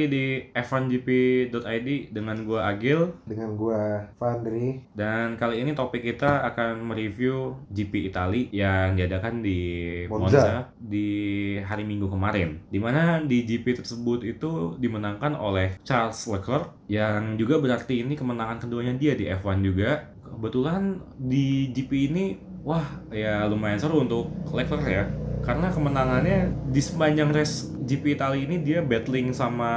lagi 0.00 0.16
di 0.16 0.26
f1gp.id 0.56 1.88
dengan 2.08 2.36
gua 2.48 2.72
Agil 2.72 3.12
dengan 3.28 3.52
gua 3.52 4.08
Fandri 4.16 4.80
dan 4.96 5.36
kali 5.36 5.60
ini 5.60 5.76
topik 5.76 6.00
kita 6.00 6.40
akan 6.48 6.88
mereview 6.88 7.60
GP 7.68 8.08
Itali 8.08 8.48
yang 8.48 8.96
diadakan 8.96 9.44
di 9.44 9.60
Monza, 10.08 10.24
Monza. 10.24 10.56
di 10.80 11.08
hari 11.60 11.84
Minggu 11.84 12.08
kemarin. 12.08 12.64
Di 12.72 12.80
mana 12.80 13.20
di 13.20 13.44
GP 13.44 13.84
tersebut 13.84 14.24
itu 14.24 14.80
dimenangkan 14.80 15.36
oleh 15.36 15.76
Charles 15.84 16.24
Leclerc 16.24 16.72
yang 16.88 17.36
juga 17.36 17.60
berarti 17.60 18.00
ini 18.00 18.16
kemenangan 18.16 18.64
keduanya 18.64 18.96
dia 18.96 19.12
di 19.12 19.28
F1 19.28 19.60
juga. 19.60 20.16
Kebetulan 20.24 20.96
di 21.20 21.68
GP 21.76 21.92
ini 22.08 22.24
wah 22.64 23.04
ya 23.12 23.44
lumayan 23.44 23.76
seru 23.76 24.00
untuk 24.00 24.32
Leclerc 24.48 24.88
ya 24.88 25.04
karena 25.40 25.72
kemenangannya 25.72 26.52
di 26.68 26.80
sepanjang 26.80 27.32
race 27.32 27.72
GP 27.80 28.20
Italia 28.20 28.44
ini 28.44 28.60
dia 28.60 28.84
battling 28.84 29.32
sama 29.32 29.70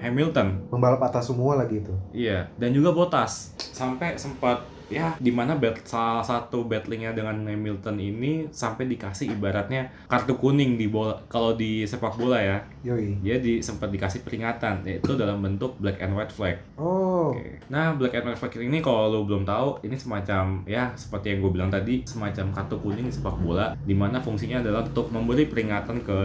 Hamilton. 0.00 0.72
pembalap 0.72 1.00
atas 1.04 1.28
semua 1.28 1.60
lagi 1.60 1.84
itu 1.84 1.92
Iya, 2.10 2.48
dan 2.56 2.72
juga 2.72 2.90
Bottas. 2.90 3.54
Sampai 3.56 4.16
sempat 4.16 4.64
ya 4.90 5.14
di 5.16 5.30
mana 5.30 5.56
bat- 5.56 5.86
salah 5.86 6.20
satu 6.26 6.66
battlingnya 6.66 7.14
dengan 7.14 7.46
Hamilton 7.46 7.96
ini 7.96 8.32
sampai 8.50 8.90
dikasih 8.90 9.38
ibaratnya 9.38 9.88
kartu 10.10 10.34
kuning 10.36 10.74
di 10.76 10.90
bola 10.90 11.16
kalau 11.30 11.54
di 11.54 11.86
sepak 11.86 12.18
bola 12.18 12.38
ya. 12.42 12.58
yoi 12.82 13.16
Dia 13.22 13.38
di 13.38 13.62
sempat 13.62 13.88
dikasih 13.88 14.26
peringatan 14.26 14.82
yaitu 14.84 15.14
dalam 15.14 15.40
bentuk 15.40 15.78
black 15.78 16.02
and 16.02 16.12
white 16.18 16.34
flag. 16.34 16.58
oh 16.76 17.10
Oke. 17.30 17.62
Nah, 17.70 17.94
black 17.94 18.16
and 18.18 18.26
white 18.26 18.38
flag 18.40 18.52
ini 18.58 18.82
kalau 18.82 19.06
lo 19.12 19.18
belum 19.22 19.46
tahu, 19.46 19.86
ini 19.86 19.94
semacam 19.94 20.66
ya 20.66 20.90
seperti 20.98 21.36
yang 21.36 21.38
gue 21.46 21.52
bilang 21.54 21.70
tadi, 21.70 22.02
semacam 22.02 22.50
kartu 22.50 22.76
kuning 22.82 23.06
di 23.06 23.14
sepak 23.14 23.36
bola, 23.38 23.76
di 23.86 23.94
mana 23.94 24.18
fungsinya 24.18 24.58
adalah 24.64 24.82
untuk 24.82 25.12
memberi 25.14 25.46
peringatan 25.46 26.02
ke 26.02 26.18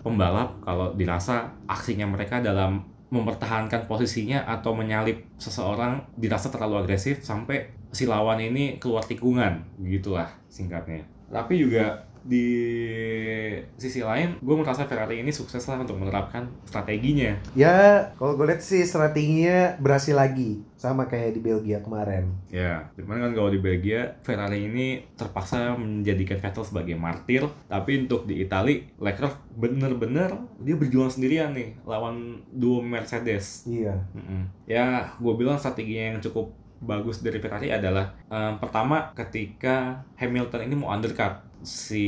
pembalap 0.00 0.56
kalau 0.64 0.94
dirasa 0.96 1.52
aksinya 1.68 2.08
mereka 2.08 2.40
dalam 2.40 2.80
mempertahankan 3.08 3.88
posisinya 3.88 4.44
atau 4.44 4.76
menyalip 4.76 5.24
seseorang 5.40 6.04
dirasa 6.12 6.52
terlalu 6.52 6.84
agresif 6.84 7.24
sampai 7.24 7.77
si 7.92 8.04
lawan 8.04 8.40
ini 8.40 8.76
keluar 8.76 9.04
tikungan, 9.04 9.64
gitulah 9.80 10.28
singkatnya. 10.48 11.04
Tapi 11.28 11.60
juga 11.60 12.08
di 12.28 12.44
sisi 13.80 14.04
lain, 14.04 14.36
gue 14.42 14.54
merasa 14.58 14.84
Ferrari 14.84 15.22
ini 15.22 15.32
sukses 15.32 15.64
lah 15.64 15.80
untuk 15.80 15.96
menerapkan 15.96 16.44
strateginya 16.68 17.32
ya 17.56 18.04
kalau 18.20 18.36
gue 18.36 18.52
lihat 18.52 18.60
sih 18.60 18.84
strateginya 18.84 19.78
berhasil 19.80 20.12
lagi 20.12 20.60
sama 20.76 21.08
kayak 21.08 21.34
di 21.34 21.40
Belgia 21.40 21.80
kemarin 21.80 22.28
Ya, 22.52 22.88
di 22.96 23.04
mana 23.04 23.28
kan 23.28 23.32
kalau 23.36 23.48
di 23.52 23.60
Belgia, 23.60 24.18
Ferrari 24.24 24.68
ini 24.68 25.04
terpaksa 25.16 25.76
menjadikan 25.76 26.40
Vettel 26.40 26.64
sebagai 26.64 26.96
martir. 26.96 27.44
Tapi 27.68 28.08
untuk 28.08 28.24
di 28.24 28.40
Itali, 28.40 28.88
Leclerc 28.96 29.36
bener-bener 29.52 30.32
dia 30.64 30.76
berjuang 30.78 31.12
sendirian 31.12 31.52
nih 31.52 31.76
lawan 31.84 32.40
duo 32.48 32.80
Mercedes. 32.80 33.68
iya 33.68 34.00
Mm-mm. 34.16 34.48
Ya, 34.64 35.12
gue 35.20 35.34
bilang 35.36 35.60
strateginya 35.60 36.16
yang 36.16 36.20
cukup 36.24 36.56
bagus 36.78 37.20
dari 37.20 37.38
Ferrari 37.42 37.74
adalah 37.74 38.14
em, 38.30 38.58
pertama 38.62 39.10
ketika 39.14 40.06
Hamilton 40.18 40.66
ini 40.70 40.74
mau 40.78 40.94
undercut 40.94 41.42
si 41.62 42.06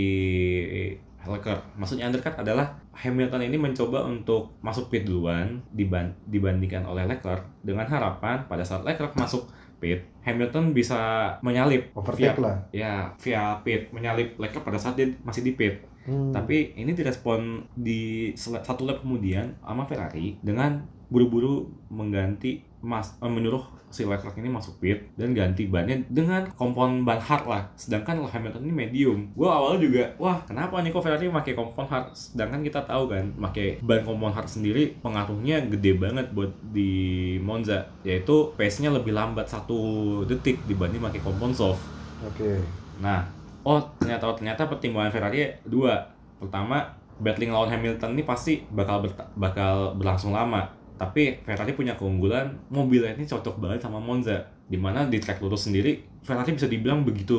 Leclerc. 1.27 1.63
Maksudnya 1.77 2.09
undercut 2.09 2.33
adalah 2.39 2.81
Hamilton 2.97 3.45
ini 3.45 3.57
mencoba 3.61 4.09
untuk 4.09 4.57
masuk 4.65 4.89
pit 4.89 5.05
duluan 5.05 5.61
diban- 5.73 6.17
dibandingkan 6.29 6.85
oleh 6.89 7.05
Leclerc 7.05 7.45
dengan 7.61 7.85
harapan 7.85 8.49
pada 8.49 8.65
saat 8.65 8.85
Leclerc 8.85 9.13
masuk 9.17 9.49
pit, 9.81 10.05
Hamilton 10.23 10.77
bisa 10.77 11.33
menyalip 11.41 11.89
overtake 11.97 12.37
via, 12.37 12.45
lah 12.45 12.57
ya 12.71 12.93
via 13.17 13.57
pit, 13.65 13.89
menyalip 13.91 14.37
Leclerc 14.37 14.63
pada 14.63 14.77
saat 14.77 14.95
dia 15.01 15.09
masih 15.25 15.41
di 15.41 15.57
pit. 15.57 15.81
Hmm. 16.05 16.33
Tapi 16.33 16.77
ini 16.77 16.93
direspon 16.93 17.65
di 17.77 18.33
satu 18.37 18.85
lap 18.85 19.05
kemudian 19.05 19.57
sama 19.61 19.85
Ferrari 19.89 20.37
dengan 20.41 20.85
buru-buru 21.09 21.69
mengganti 21.89 22.70
mas 22.81 23.17
eh, 23.21 23.29
menyuruh 23.31 23.63
si 23.91 24.07
Leclerc 24.07 24.39
ini 24.39 24.47
masuk 24.47 24.79
pit 24.79 25.11
dan 25.19 25.35
ganti 25.35 25.67
bannya 25.67 26.07
dengan 26.07 26.47
kompon 26.55 27.03
ban 27.03 27.19
hard 27.19 27.45
lah. 27.45 27.63
Sedangkan 27.75 28.23
Hamilton 28.23 28.63
ini 28.63 28.75
medium. 28.87 29.19
Gua 29.35 29.59
awalnya 29.59 29.81
juga, 29.83 30.05
wah 30.17 30.39
kenapa 30.47 30.79
nih 30.79 30.95
kok 30.95 31.03
Ferrari 31.03 31.27
pakai 31.27 31.53
kompon 31.59 31.87
hard? 31.91 32.15
Sedangkan 32.15 32.63
kita 32.63 32.87
tahu 32.87 33.11
kan, 33.11 33.35
pakai 33.51 33.83
ban 33.83 34.07
kompon 34.07 34.31
hard 34.31 34.47
sendiri 34.47 34.95
pengaruhnya 35.03 35.67
gede 35.67 35.99
banget 35.99 36.31
buat 36.31 36.55
di 36.71 37.37
Monza, 37.43 37.91
yaitu 38.07 38.55
pace-nya 38.55 38.95
lebih 38.95 39.11
lambat 39.11 39.51
satu 39.51 40.23
detik 40.25 40.63
dibanding 40.71 41.03
pakai 41.03 41.21
kompon 41.21 41.51
soft. 41.51 41.83
oke 42.23 42.63
Nah, 43.01 43.25
oh 43.65 43.81
ternyata 43.97 44.29
oh, 44.29 44.37
ternyata 44.37 44.69
pertimbangan 44.69 45.11
Ferrari 45.11 45.57
dua. 45.65 46.15
Pertama, 46.37 47.01
battling 47.21 47.53
lawan 47.53 47.69
Hamilton 47.73 48.17
ini 48.17 48.25
pasti 48.25 48.65
bakal 48.73 49.05
berta- 49.05 49.29
bakal 49.37 49.97
berlangsung 49.97 50.33
lama. 50.33 50.69
Tapi 51.01 51.41
Ferrari 51.41 51.73
punya 51.73 51.97
keunggulan, 51.97 52.53
mobilnya 52.69 53.17
ini 53.17 53.25
cocok 53.25 53.57
banget 53.57 53.81
sama 53.81 53.97
Monza. 53.97 54.37
Di 54.71 54.79
mana 54.79 55.03
di 55.05 55.19
track 55.19 55.39
lurus 55.41 55.67
sendiri, 55.67 55.99
Ferrari 56.21 56.53
bisa 56.53 56.65
dibilang 56.65 57.03
begitu 57.03 57.35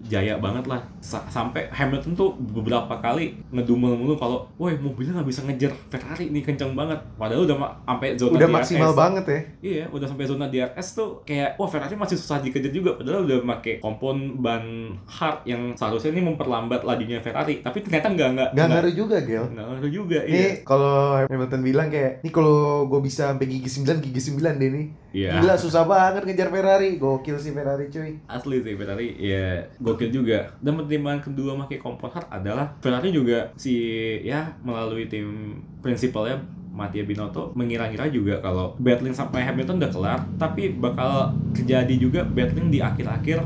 jaya 0.00 0.38
banget 0.38 0.64
lah. 0.64 0.80
Sa- 0.98 1.26
sampai 1.26 1.68
Hamilton 1.68 2.14
tuh 2.14 2.30
beberapa 2.48 2.96
kali 2.96 3.36
ngedumel 3.50 3.92
mulu 3.92 4.14
kalau, 4.14 4.48
woi 4.56 4.72
mobilnya 4.74 5.12
nggak 5.12 5.28
bisa 5.28 5.42
ngejar 5.42 5.68
Ferrari 5.88 6.30
nih 6.30 6.40
kenceng 6.40 6.72
banget. 6.72 6.96
Padahal 7.14 7.44
udah 7.44 7.52
ma- 7.54 7.74
sampai 7.84 8.16
zona 8.16 8.32
udah 8.32 8.48
DRS. 8.48 8.56
maksimal 8.56 8.92
banget 8.94 9.24
ya 9.26 9.40
Iya, 9.60 9.84
udah 9.90 10.06
sampai 10.06 10.24
zona 10.24 10.46
DRS 10.46 10.88
tuh 10.94 11.20
kayak 11.20 11.58
wah 11.58 11.68
Ferrari 11.68 11.92
masih 11.94 12.16
susah 12.16 12.40
dikejar 12.40 12.70
juga 12.70 12.96
padahal 12.96 13.26
udah 13.26 13.38
pakai 13.50 13.76
kompon 13.76 14.38
ban 14.38 14.64
hard 15.04 15.44
yang 15.44 15.74
seharusnya 15.74 16.10
ini 16.10 16.24
memperlambat 16.24 16.80
lajunya 16.80 17.20
Ferrari, 17.20 17.60
tapi 17.60 17.82
ternyata 17.82 18.08
enggak 18.08 18.28
enggak 18.30 18.48
nggak 18.52 18.66
ngaruh 18.70 18.94
juga 18.94 19.16
Gel 19.20 19.44
enggak 19.44 19.66
ngaruh 19.68 19.92
juga 19.92 20.18
iya. 20.22 20.32
Nih 20.32 20.52
kalau 20.62 20.96
Hamilton 21.20 21.60
bilang 21.60 21.88
kayak, 21.90 22.22
nih 22.22 22.32
kalau 22.32 22.56
gue 22.86 23.00
bisa 23.02 23.28
sampai 23.28 23.44
gigi 23.44 23.68
9, 23.68 24.00
gigi 24.00 24.20
9 24.30 24.56
deh 24.56 24.70
nih. 24.70 24.86
Iya. 25.10 25.30
Gila 25.36 25.58
susah 25.58 25.82
banget 25.84 26.22
ngejar 26.22 26.48
Ferrari. 26.48 26.68
Gokil 27.00 27.36
sih 27.40 27.50
Ferrari 27.50 27.90
cuy. 27.90 28.20
Asli 28.30 28.62
sih 28.62 28.74
Ferrari 28.78 29.16
ya 29.18 29.66
gokil 29.80 30.10
juga. 30.14 30.54
Dan 30.62 30.78
pertimbangan 30.78 31.20
kedua 31.26 31.58
pakai 31.66 31.78
kompon 31.82 32.10
hard 32.12 32.28
adalah 32.30 32.70
Ferrari 32.78 33.10
juga 33.10 33.50
si 33.58 33.74
ya 34.22 34.54
melalui 34.62 35.10
tim 35.10 35.58
prinsipalnya 35.80 36.38
Mattia 36.70 37.02
Binotto 37.02 37.50
mengira-ngira 37.58 38.06
juga 38.08 38.38
kalau 38.38 38.78
battling 38.78 39.12
sampai 39.12 39.42
Hamilton 39.42 39.82
udah 39.82 39.90
kelar, 39.90 40.20
tapi 40.38 40.70
bakal 40.70 41.34
terjadi 41.52 41.94
juga 41.98 42.22
battling 42.22 42.70
di 42.70 42.78
akhir-akhir 42.78 43.42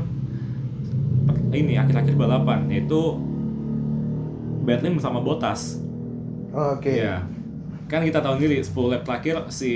ini 1.55 1.79
akhir-akhir 1.79 2.15
balapan 2.15 2.69
yaitu 2.69 3.17
battling 4.63 4.95
bersama 4.97 5.19
Bottas. 5.19 5.81
Oke. 6.53 7.01
Iya. 7.01 7.25
Kan 7.85 8.01
kita 8.01 8.21
tahu 8.21 8.41
sendiri 8.41 8.61
10 8.61 8.91
lap 8.93 9.01
terakhir 9.05 9.35
si 9.53 9.71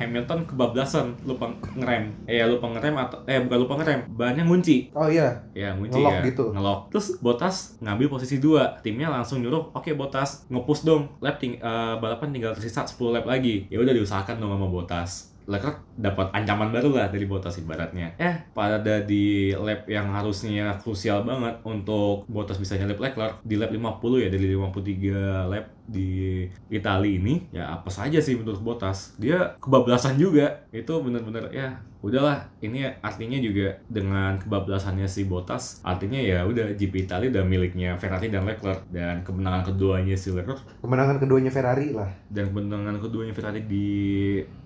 Hamilton 0.00 0.48
kebablasan 0.48 1.12
lupa 1.28 1.52
ngerem. 1.76 2.24
Eh 2.24 2.40
lupa 2.48 2.72
ngerem 2.72 2.96
atau 2.96 3.20
eh 3.28 3.36
bukan 3.44 3.58
lupa 3.68 3.74
ngerem, 3.84 4.00
bannya 4.08 4.48
ngunci. 4.48 4.96
Oh 4.96 5.04
iya. 5.12 5.44
Ya 5.52 5.76
ngunci 5.76 6.00
Ngelok 6.00 6.16
ya. 6.16 6.22
gitu. 6.32 6.44
Ngelok. 6.56 6.80
Terus 6.88 7.06
Bottas 7.20 7.76
ngambil 7.84 8.08
posisi 8.08 8.40
dua. 8.40 8.80
Timnya 8.80 9.12
langsung 9.12 9.44
nyuruh, 9.44 9.76
"Oke 9.76 9.92
Bottas, 9.92 10.48
ngepush 10.48 10.88
dong. 10.88 11.12
Lap 11.20 11.36
ting 11.36 11.60
eh, 11.60 11.94
balapan 12.00 12.32
tinggal 12.32 12.56
tersisa 12.56 12.88
10 12.88 13.12
lap 13.12 13.28
lagi." 13.28 13.68
Ya 13.68 13.76
udah 13.76 13.92
diusahakan 13.92 14.40
dong 14.40 14.56
sama 14.56 14.66
Bottas. 14.72 15.28
Leclerc 15.50 15.82
dapat 15.98 16.30
ancaman 16.30 16.70
baru 16.70 16.94
lah 16.94 17.06
dari 17.10 17.26
Bottas 17.26 17.58
ibaratnya. 17.58 18.14
Eh, 18.22 18.54
pada 18.54 19.02
di 19.02 19.50
lap 19.50 19.82
yang 19.90 20.14
harusnya 20.14 20.78
krusial 20.78 21.26
banget 21.26 21.58
untuk 21.66 22.22
Bottas 22.30 22.56
bisa 22.56 22.78
nyalip 22.78 23.02
Leclerc 23.02 23.42
di 23.42 23.58
lap 23.58 23.74
50 23.74 24.22
ya 24.22 24.28
dari 24.30 24.46
53 24.46 25.50
lap 25.50 25.64
di 25.90 26.46
Italia 26.70 27.10
ini 27.10 27.50
ya 27.50 27.74
apa 27.74 27.90
saja 27.90 28.22
sih 28.22 28.38
menurut 28.38 28.62
Bottas. 28.62 29.18
Dia 29.18 29.58
kebablasan 29.58 30.14
juga. 30.16 30.62
Itu 30.70 31.02
bener-bener 31.02 31.50
ya 31.50 31.82
udahlah. 32.00 32.48
Ini 32.64 33.02
artinya 33.04 33.36
juga 33.36 33.76
dengan 33.90 34.38
kebablasannya 34.40 35.04
si 35.04 35.26
Bottas 35.26 35.84
artinya 35.84 36.16
ya 36.16 36.46
udah 36.46 36.72
GP 36.72 37.10
Italia 37.10 37.28
udah 37.28 37.44
miliknya 37.44 37.98
Ferrari 37.98 38.30
dan 38.30 38.46
Leclerc. 38.46 38.86
Dan 38.88 39.26
kemenangan 39.26 39.74
keduanya 39.74 40.14
si 40.14 40.30
Leclerc. 40.30 40.62
Kemenangan 40.80 41.18
keduanya 41.18 41.50
Ferrari 41.52 41.92
lah. 41.92 42.08
dan 42.30 42.54
kemenangan 42.54 43.02
keduanya 43.02 43.34
Ferrari 43.34 43.66
di 43.66 43.88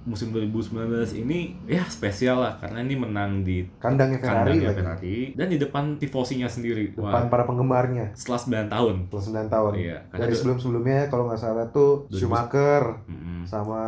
musim 0.04 0.36
2019 0.36 1.16
ini 1.16 1.56
ya 1.64 1.82
spesial 1.88 2.44
lah. 2.44 2.60
Karena 2.60 2.84
ini 2.84 2.94
menang 2.94 3.40
di 3.40 3.64
Kandangnya 3.80 4.20
Ferrari 4.20 4.60
kandangnya 4.60 4.68
lagi. 4.68 4.78
Ferrari. 4.78 5.16
Dan 5.32 5.46
di 5.48 5.58
depan 5.58 5.84
tifosinya 5.96 6.46
sendiri. 6.46 6.92
Depan 6.92 7.32
para 7.32 7.48
penggemarnya. 7.48 8.12
setelah 8.12 8.68
9 8.68 8.74
tahun. 8.74 8.94
Setelah 9.08 9.48
9 9.48 9.54
tahun. 9.54 9.72
iya. 9.80 9.98
Dari 10.12 10.34
sebelum-sebelumnya 10.36 11.08
kalau 11.14 11.24
nggak 11.24 11.38
salah 11.38 11.62
tuh 11.68 12.04
2000. 12.08 12.18
Schumacher 12.18 12.82
Mm-mm. 13.06 13.40
sama 13.44 13.80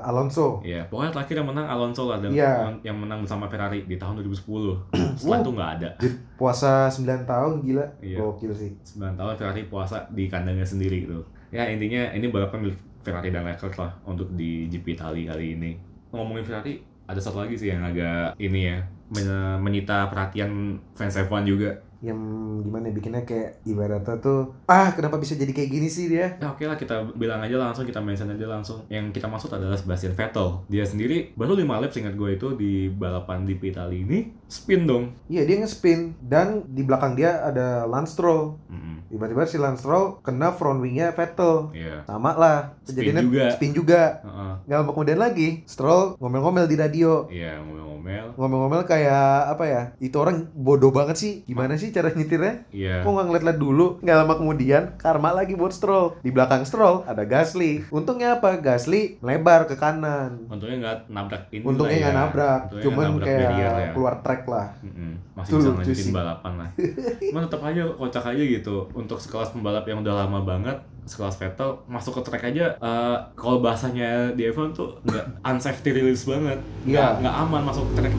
Alonso. 0.00 0.60
Iya, 0.60 0.84
pokoknya 0.86 1.10
terakhir 1.10 1.34
yang 1.36 1.48
menang 1.48 1.66
Alonso 1.66 2.04
lah 2.04 2.18
dan 2.18 2.30
Iya. 2.30 2.68
yang 2.82 2.96
menang 2.96 3.24
bersama 3.24 3.46
Ferrari 3.46 3.82
di 3.82 3.96
tahun 3.96 4.20
2010. 4.20 4.76
Setelah 5.18 5.38
itu 5.40 5.50
nggak 5.50 5.70
ada. 5.74 5.88
Jadi 5.96 6.08
puasa 6.34 6.70
9 6.86 7.00
tahun 7.24 7.52
gila. 7.62 7.84
Iya. 7.98 8.16
Gokil 8.18 8.52
sih. 8.52 8.70
9 8.92 9.16
tahun 9.16 9.34
Ferrari 9.34 9.62
puasa 9.64 10.04
di 10.08 10.26
kandangnya 10.26 10.64
sendiri 10.64 11.02
gitu. 11.02 11.18
Ya 11.48 11.64
intinya 11.64 12.12
ini 12.12 12.28
balapan 12.28 12.60
milik 12.62 12.76
Ferrari 13.00 13.32
dan 13.32 13.42
Leclerc 13.42 13.74
lah 13.74 13.88
untuk 14.04 14.28
di 14.30 14.68
GP 14.68 14.92
Italia 14.92 15.32
kali 15.32 15.54
ini. 15.54 15.70
Ngomongin 16.10 16.44
Ferrari, 16.44 16.76
ada 17.04 17.16
satu 17.16 17.40
lagi 17.40 17.54
sih 17.54 17.68
yang 17.68 17.80
agak 17.82 18.36
ini 18.36 18.68
ya 18.68 18.76
men- 19.08 19.56
menyita 19.58 20.06
perhatian 20.06 20.76
fans 20.92 21.16
F1 21.16 21.42
juga. 21.42 21.72
Yang 21.98 22.18
gimana 22.62 22.88
ya, 22.88 22.94
bikinnya 22.94 23.22
kayak 23.26 23.58
ibaratnya 23.66 24.22
tuh 24.22 24.54
ah 24.70 24.94
kenapa 24.94 25.18
bisa 25.18 25.34
jadi 25.34 25.50
kayak 25.50 25.70
gini 25.70 25.88
sih 25.90 26.06
dia 26.06 26.38
Ya 26.38 26.54
oke 26.54 26.62
lah 26.62 26.78
kita 26.78 27.10
bilang 27.18 27.42
aja 27.42 27.58
langsung 27.58 27.82
kita 27.82 27.98
mention 27.98 28.30
aja 28.30 28.46
langsung. 28.46 28.86
Yang 28.86 29.18
kita 29.18 29.26
maksud 29.26 29.50
adalah 29.50 29.74
Sebastian 29.74 30.14
Vettel. 30.14 30.62
Dia 30.70 30.86
sendiri 30.86 31.34
baru 31.34 31.58
5 31.58 31.66
lap 31.82 31.90
seingat 31.90 32.14
gue 32.14 32.30
itu 32.38 32.48
di 32.54 32.72
balapan 32.86 33.42
di 33.42 33.58
Italia 33.58 33.98
ini 33.98 34.30
spin 34.46 34.86
dong. 34.86 35.12
iya 35.26 35.42
dia 35.44 35.58
nge-spin 35.60 36.14
dan 36.22 36.62
di 36.70 36.86
belakang 36.86 37.18
dia 37.18 37.42
ada 37.42 37.84
Lance 37.84 38.14
Stroll 38.14 38.54
Mm-mm. 38.70 38.97
Tiba-tiba 39.08 39.42
si 39.42 39.56
Lance 39.56 39.80
Stroll 39.80 40.20
kena 40.20 40.50
front 40.50 40.78
wingnya 40.78 41.10
Vettel 41.10 41.72
Iya. 41.72 42.04
sama 42.04 42.32
lah 42.32 42.76
Spin 42.78 42.92
kejadiannya 42.94 43.22
juga. 43.24 43.44
spin 43.50 43.72
juga 43.72 44.02
Heeh. 44.20 44.52
nggak 44.64 44.78
lama 44.78 44.90
kemudian 44.90 45.18
lagi 45.18 45.48
Stroll 45.64 46.16
ngomel-ngomel 46.16 46.64
di 46.64 46.76
radio 46.76 47.24
Iya 47.26 47.58
ngomel-ngomel. 47.58 48.26
ngomel-ngomel 48.34 48.82
kayak 48.84 49.26
apa 49.50 49.64
ya 49.64 49.82
itu 49.98 50.14
orang 50.14 50.36
bodoh 50.52 50.88
banget 50.88 51.16
sih 51.16 51.32
gimana 51.44 51.74
sih 51.74 51.88
cara 51.88 52.08
nyetirnya 52.10 52.68
Iya. 52.68 53.00
kok 53.00 53.08
nggak 53.08 53.26
ngeliat-liat 53.26 53.58
dulu 53.58 53.86
nggak 53.98 54.16
lama 54.18 54.34
kemudian 54.34 54.82
karma 54.96 55.30
lagi 55.30 55.52
buat 55.52 55.70
Stroll 55.70 56.16
di 56.18 56.28
belakang 56.28 56.62
Stroll 56.62 57.04
ada 57.04 57.22
Gasly 57.22 57.84
untungnya 57.88 58.36
apa 58.36 58.56
Gasly 58.56 59.16
lebar 59.20 59.64
ke 59.64 59.74
kanan 59.74 60.44
Untungnya 60.46 60.76
nggak 60.78 60.96
nabrak 61.08 61.42
ini. 61.50 61.62
untungnya 61.62 61.90
lah 61.90 62.02
nggak 62.02 62.14
ya. 62.14 62.20
nabrak 62.20 62.60
Untungnya 62.62 62.84
cuman 62.84 63.04
nabrak 63.06 63.24
kayak 63.24 63.40
barrier 63.42 63.72
ya. 63.74 63.90
keluar 63.92 64.14
track 64.20 64.42
lah 64.44 64.66
Mm-mm. 64.80 65.12
Masih 65.34 65.50
Tuh 65.50 65.58
bisa 65.60 65.70
lanjutin 65.70 66.10
balapan 66.10 66.52
lah. 66.56 66.68
Cuman 67.22 67.42
tetap 67.46 67.62
aja 67.62 67.82
kocak 67.94 68.24
aja 68.26 68.42
gitu. 68.42 68.76
Untuk 68.98 69.22
sekelas 69.22 69.54
pembalap 69.54 69.86
yang 69.86 70.02
udah 70.02 70.26
lama 70.26 70.42
banget, 70.42 70.82
sekelas 71.06 71.38
Vettel 71.38 71.78
masuk 71.86 72.18
ke 72.18 72.22
track 72.26 72.50
aja 72.50 72.74
eh, 72.74 73.16
kalau 73.38 73.62
bahasanya 73.62 74.34
di 74.34 74.50
F1 74.50 74.74
tuh 74.74 74.98
nggak 75.06 75.38
unsafety 75.54 75.94
release 75.94 76.26
banget. 76.26 76.58
Nggak 76.82 77.22
nggak 77.22 77.34
aman 77.46 77.62
masuk 77.62 77.86
track 77.94 78.14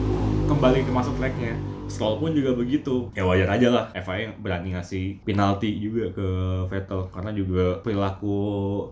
kembali 0.48 0.80
ke 0.82 0.90
masuk 0.90 1.14
tracknya. 1.20 1.54
Stroll 1.90 2.16
pun 2.16 2.30
juga 2.32 2.54
begitu. 2.54 3.10
Ya 3.12 3.26
wajar 3.26 3.50
aja 3.50 3.68
lah 3.68 3.84
FIA 3.92 4.32
berani 4.38 4.72
ngasih 4.72 5.26
penalti 5.26 5.68
juga 5.76 6.14
ke 6.14 6.28
Vettel. 6.70 7.10
Karena 7.10 7.30
juga 7.34 7.82
perilaku 7.82 8.38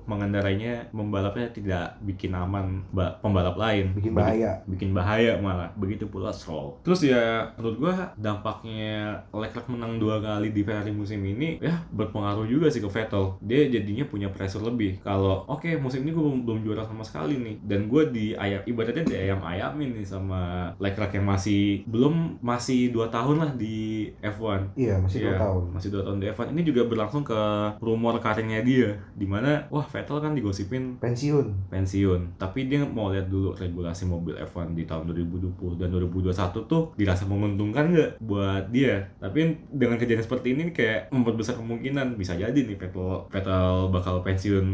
mengendarainya 0.04 0.90
membalapnya 0.90 1.48
tidak 1.50 1.96
bikin 2.02 2.34
aman 2.34 2.82
ba- 2.90 3.16
pembalap 3.22 3.56
lain. 3.56 3.94
bikin 3.94 4.12
bahaya. 4.12 4.52
bikin 4.66 4.90
bahaya 4.92 5.38
malah. 5.38 5.70
Begitu 5.78 6.10
pula 6.10 6.34
Stroll. 6.34 6.76
Terus 6.82 7.06
ya 7.06 7.54
menurut 7.54 7.76
gua 7.78 7.94
dampaknya 8.18 9.22
Leclerc 9.30 9.68
menang 9.70 9.96
dua 9.96 10.18
kali 10.18 10.50
di 10.50 10.62
Ferrari 10.62 10.90
musim 10.90 11.22
ini 11.22 11.58
ya 11.62 11.84
berpengaruh 11.92 12.44
juga 12.44 12.68
sih 12.68 12.82
ke 12.82 12.88
Vettel. 12.90 13.38
Dia 13.40 13.70
jadinya 13.70 14.04
punya 14.04 14.28
pressure 14.28 14.64
lebih. 14.64 14.98
Kalau 15.02 15.46
oke 15.46 15.68
musim 15.78 16.02
ini 16.02 16.10
gua 16.10 16.24
belum, 16.28 16.38
belum 16.44 16.60
juara 16.64 16.82
sama 16.82 17.04
sekali 17.04 17.38
nih. 17.38 17.56
Dan 17.62 17.86
gua 17.86 18.08
di 18.08 18.34
ayam 18.34 18.62
ibaratnya 18.64 19.04
di 19.04 19.16
ayam 19.16 19.40
ayamin 19.44 19.94
nih 19.94 20.06
sama 20.06 20.72
Leclerc 20.80 21.14
yang 21.14 21.26
masih 21.28 21.84
belum 21.86 22.40
masih 22.40 22.87
dua 22.88 23.06
tahun 23.06 23.36
lah 23.38 23.50
di 23.54 24.08
F1 24.18 24.74
iya 24.74 24.96
masih 24.96 25.18
dua 25.20 25.26
Iya, 25.28 25.40
tahun. 25.40 25.62
masih 25.70 25.88
dua 25.88 26.02
tahun 26.02 26.18
di 26.18 26.26
F1 26.28 26.46
ini 26.50 26.62
juga 26.62 26.82
berlangsung 26.84 27.22
ke 27.22 27.40
rumor 27.78 28.16
karirnya 28.18 28.60
dia 28.60 28.90
di 29.12 29.24
mana 29.24 29.64
wah 29.68 29.84
Vettel 29.84 30.18
kan 30.18 30.32
digosipin 30.32 30.96
pensiun. 30.98 31.68
pensiun. 31.68 32.20
Tapi 32.36 32.66
dia 32.66 32.82
mau 32.82 33.08
lihat 33.08 33.26
dulu 33.26 33.52
regulasi 33.52 34.04
mobil 34.04 34.36
F1 34.38 34.72
di 34.72 34.84
tahun 34.84 35.08
2020 35.08 35.76
dan 35.76 35.88
2021 35.90 36.32
tuh 36.64 36.92
dirasa 36.94 37.24
menguntungkan 37.24 37.88
nggak 37.88 38.10
buat 38.20 38.68
dia? 38.68 39.04
Tapi 39.18 39.40
dengan 39.68 39.96
kejadian 39.96 40.20
seperti 40.20 40.48
ini 40.52 40.64
kayak 40.70 41.10
memperbesar 41.10 41.56
kemungkinan. 41.56 42.14
Bisa 42.14 42.34
jadi 42.34 42.56
nih 42.56 42.76
Vettel 42.76 43.26
Vettel 43.28 43.68
bakal 43.88 44.20
pensiun 44.20 44.66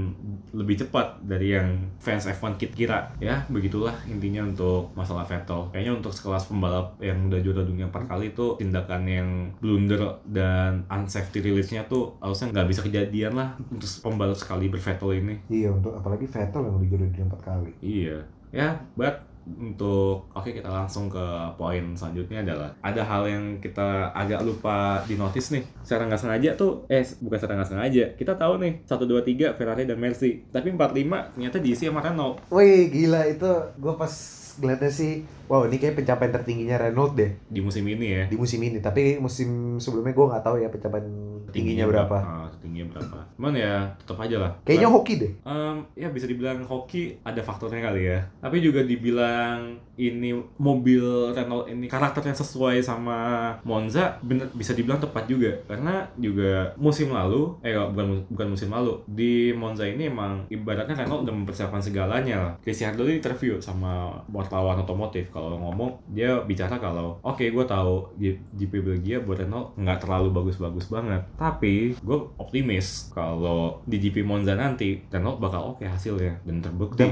lebih 0.53 0.79
cepat 0.79 1.19
dari 1.21 1.53
yang 1.53 1.69
fans 1.99 2.27
F1 2.27 2.55
kit 2.55 2.71
kira 2.71 3.11
ya 3.19 3.43
begitulah 3.49 3.95
intinya 4.07 4.45
untuk 4.45 4.95
masalah 4.95 5.25
Vettel. 5.25 5.69
Kayaknya 5.71 5.93
untuk 5.95 6.13
sekelas 6.13 6.47
pembalap 6.47 6.95
yang 6.99 7.19
udah 7.25 7.41
juara 7.41 7.63
dunia 7.63 7.87
empat 7.87 8.04
kali 8.09 8.33
itu 8.33 8.47
tindakan 8.61 9.03
yang 9.09 9.29
blunder 9.59 10.21
dan 10.29 10.85
unsafety 10.89 11.45
release-nya 11.45 11.87
tuh 11.87 12.17
harusnya 12.21 12.53
nggak 12.55 12.69
bisa 12.71 12.81
kejadian 12.85 13.33
lah 13.37 13.57
untuk 13.71 13.89
pembalap 14.01 14.39
sekali 14.39 14.69
bervettel 14.71 15.11
ini 15.15 15.35
iya 15.51 15.71
untuk 15.73 15.95
apalagi 15.97 16.27
Vettel 16.29 16.67
yang 16.67 16.75
udah 16.81 16.89
dunia 16.99 17.25
empat 17.27 17.43
kali 17.45 17.71
Iya, 17.85 18.25
ya, 18.55 18.81
but 18.97 19.35
untuk 19.45 20.25
oke 20.33 20.51
kita 20.57 20.73
langsung 20.73 21.13
ke 21.13 21.25
poin 21.61 21.93
selanjutnya 21.93 22.41
adalah 22.41 22.73
ada 22.81 23.03
hal 23.05 23.29
yang 23.29 23.45
kita 23.61 24.09
agak 24.17 24.41
lupa 24.41 25.05
di 25.05 25.21
notice 25.21 25.53
nih. 25.53 25.65
Secara 25.85 26.09
nggak 26.09 26.21
sengaja 26.21 26.51
tuh, 26.57 26.89
eh 26.89 27.05
bukan 27.21 27.37
secara 27.37 27.61
nggak 27.61 27.71
sengaja, 27.71 28.05
kita 28.17 28.33
tahu 28.41 28.57
nih 28.65 28.73
1 28.89 29.05
2 29.05 29.53
3 29.53 29.57
Ferrari 29.61 29.85
dan 29.85 30.01
Mercy. 30.01 30.49
Tapi 30.49 30.73
45 30.73 31.37
ternyata 31.37 31.59
diisi 31.61 31.85
sama 31.85 32.01
Renault. 32.01 32.41
Wih 32.49 32.89
gila 32.89 33.29
itu 33.29 33.53
gue 33.77 33.95
pas 34.01 34.13
ngeliatnya 34.61 34.91
sih 34.91 35.27
wow 35.51 35.67
ini 35.67 35.77
kayak 35.77 35.99
pencapaian 36.01 36.33
tertingginya 36.33 36.77
Renault 36.79 37.13
deh 37.19 37.31
di 37.51 37.61
musim 37.61 37.85
ini 37.87 38.07
ya. 38.07 38.25
di 38.31 38.37
musim 38.39 38.61
ini 38.63 38.79
tapi 38.79 39.19
musim 39.19 39.81
sebelumnya 39.83 40.15
gue 40.15 40.27
nggak 40.31 40.45
tahu 40.45 40.57
ya 40.63 40.69
pencapaian 40.71 41.09
tingginya 41.47 41.85
berapa 41.85 42.17
Ah, 42.17 42.47
tingginya 42.57 42.89
berapa. 42.91 43.19
Cuman 43.35 43.53
ya 43.53 43.75
tetap 43.97 44.17
aja 44.19 44.37
lah. 44.39 44.53
kayaknya 44.63 44.87
hoki 44.87 45.15
deh 45.17 45.33
Em, 45.43 45.77
ya 45.95 46.09
bisa 46.09 46.25
dibilang 46.25 46.63
hoki 46.63 47.19
ada 47.21 47.41
faktornya 47.41 47.83
kali 47.83 48.03
ya. 48.07 48.21
Tapi 48.39 48.59
juga 48.59 48.81
dibilang 48.81 49.77
ini 49.95 50.31
mobil 50.57 51.03
Renault 51.31 51.67
ini 51.67 51.87
karakternya 51.87 52.33
sesuai 52.33 52.81
sama 52.81 53.19
Monza 53.63 54.19
bener 54.21 54.51
bisa 54.51 54.73
dibilang 54.73 54.99
tepat 54.99 55.25
juga 55.25 55.55
karena 55.65 56.03
juga 56.17 56.75
musim 56.77 57.09
lalu 57.09 57.55
eh 57.61 57.71
bukan 57.71 58.27
bukan 58.27 58.49
musim 58.49 58.69
lalu 58.69 58.99
di 59.07 59.33
Monza 59.53 59.85
ini 59.85 60.09
emang 60.09 60.47
ibaratnya 60.49 60.97
Renault 60.97 61.23
udah 61.23 61.35
mempersiapkan 61.37 61.79
segalanya 61.79 62.37
lah. 62.37 62.53
Ricciardo 62.61 63.05
ini 63.05 63.17
interview 63.17 63.59
sama 63.59 63.95
wartawan 64.29 64.77
otomotif 64.77 65.31
kalau 65.31 65.55
ngomong 65.57 65.95
dia 66.09 66.41
bicara 66.41 66.77
kalau 66.77 67.19
oke 67.21 67.45
gue 67.45 67.65
tahu 67.65 67.95
G- 68.17 68.41
GP 68.53 68.75
Belgia 68.81 69.19
buat 69.19 69.39
Renault 69.39 69.75
nggak 69.77 70.01
terlalu 70.01 70.29
bagus-bagus 70.33 70.89
banget 70.89 71.23
tapi 71.35 71.99
gue 71.99 72.19
optimis 72.39 73.11
kalau 73.11 73.83
di 73.83 73.99
GP 73.99 74.23
Monza 74.23 74.55
nanti 74.55 75.03
Renault 75.11 75.43
bakal 75.43 75.75
oke 75.75 75.83
hasilnya 75.83 76.39
dan 76.47 76.63
terbukti. 76.63 77.03
Dan 77.03 77.11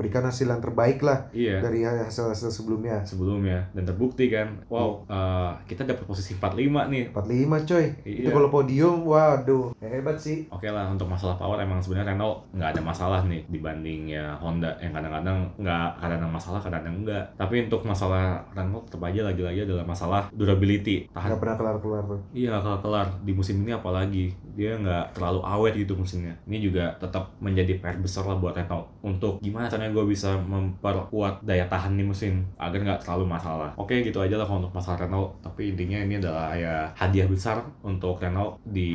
memberikan 0.00 0.24
hasil 0.24 0.48
yang 0.48 0.64
terbaik 0.64 1.04
lah 1.04 1.28
iya. 1.36 1.60
dari 1.60 1.84
hasil-hasil 1.84 2.48
sebelumnya. 2.48 3.04
Sebelumnya. 3.04 3.68
Dan 3.76 3.84
terbukti 3.84 4.32
kan 4.32 4.64
wow 4.72 5.04
eh, 5.04 5.52
kita 5.68 5.84
dapat 5.84 6.08
posisi 6.08 6.40
45 6.40 6.88
nih. 6.88 7.04
45 7.12 7.68
coy. 7.68 7.84
Iya. 8.08 8.18
itu 8.24 8.28
kalau 8.32 8.48
podium 8.48 9.04
waduh 9.04 9.76
hebat 9.76 10.16
sih. 10.16 10.48
Oke 10.48 10.72
lah 10.72 10.88
untuk 10.88 11.04
masalah 11.04 11.36
power 11.36 11.60
emang 11.60 11.84
sebenarnya 11.84 12.16
Renault 12.16 12.48
nggak 12.56 12.70
ada 12.72 12.80
masalah 12.80 13.20
nih 13.28 13.44
dibanding 13.52 14.16
ya 14.16 14.40
Honda. 14.40 14.72
Yang 14.80 14.92
kadang-kadang 14.96 15.38
nggak 15.60 15.88
kadang 16.00 16.32
masalah 16.32 16.60
kadang 16.64 16.96
enggak 17.04 17.24
tapi 17.36 17.68
untuk 17.68 17.84
masalah 17.84 18.40
Renault 18.56 18.88
tetap 18.88 19.04
aja 19.04 19.20
lagi-lagi 19.28 19.68
adalah 19.68 19.84
masalah 19.84 20.32
durability. 20.32 21.12
Tahan. 21.12 21.28
Nggak 21.36 21.40
pernah 21.44 21.56
kelar-kelar 21.60 22.04
tuh 22.08 22.20
Iya 22.32 22.56
nggak 22.56 22.80
kelar 22.80 23.08
di 23.20 23.32
musim 23.36 23.60
ini 23.60 23.76
apalagi 23.76 24.32
dia 24.56 24.80
nggak 24.80 25.12
terlalu 25.12 25.44
awet 25.44 25.76
gitu 25.76 25.92
musimnya. 25.92 26.40
Ini 26.48 26.56
juga 26.64 26.96
tetap 26.96 27.36
menjadi 27.36 27.76
PR 27.76 28.00
besar 28.00 28.24
lah 28.24 28.40
buat 28.40 28.56
Renault 28.56 28.88
untuk 29.02 29.40
gimana 29.40 29.66
caranya 29.66 29.90
gue 29.90 30.04
bisa 30.06 30.36
memperkuat 30.36 31.40
daya 31.40 31.64
tahan 31.66 31.94
di 31.94 32.02
musim 32.02 32.44
agar 32.56 32.78
nggak 32.78 33.00
terlalu 33.00 33.24
masalah. 33.26 33.70
Oke 33.74 34.00
gitu 34.00 34.18
aja 34.18 34.34
lah 34.34 34.44
kalau 34.44 34.60
untuk 34.60 34.72
masalah 34.72 35.00
Renault. 35.00 35.40
Tapi 35.40 35.70
intinya 35.70 35.98
ini 35.98 36.14
adalah 36.16 36.52
ya 36.52 36.88
hadiah 36.94 37.24
besar 37.24 37.60
untuk 37.80 38.16
Renault 38.16 38.60
di 38.62 38.90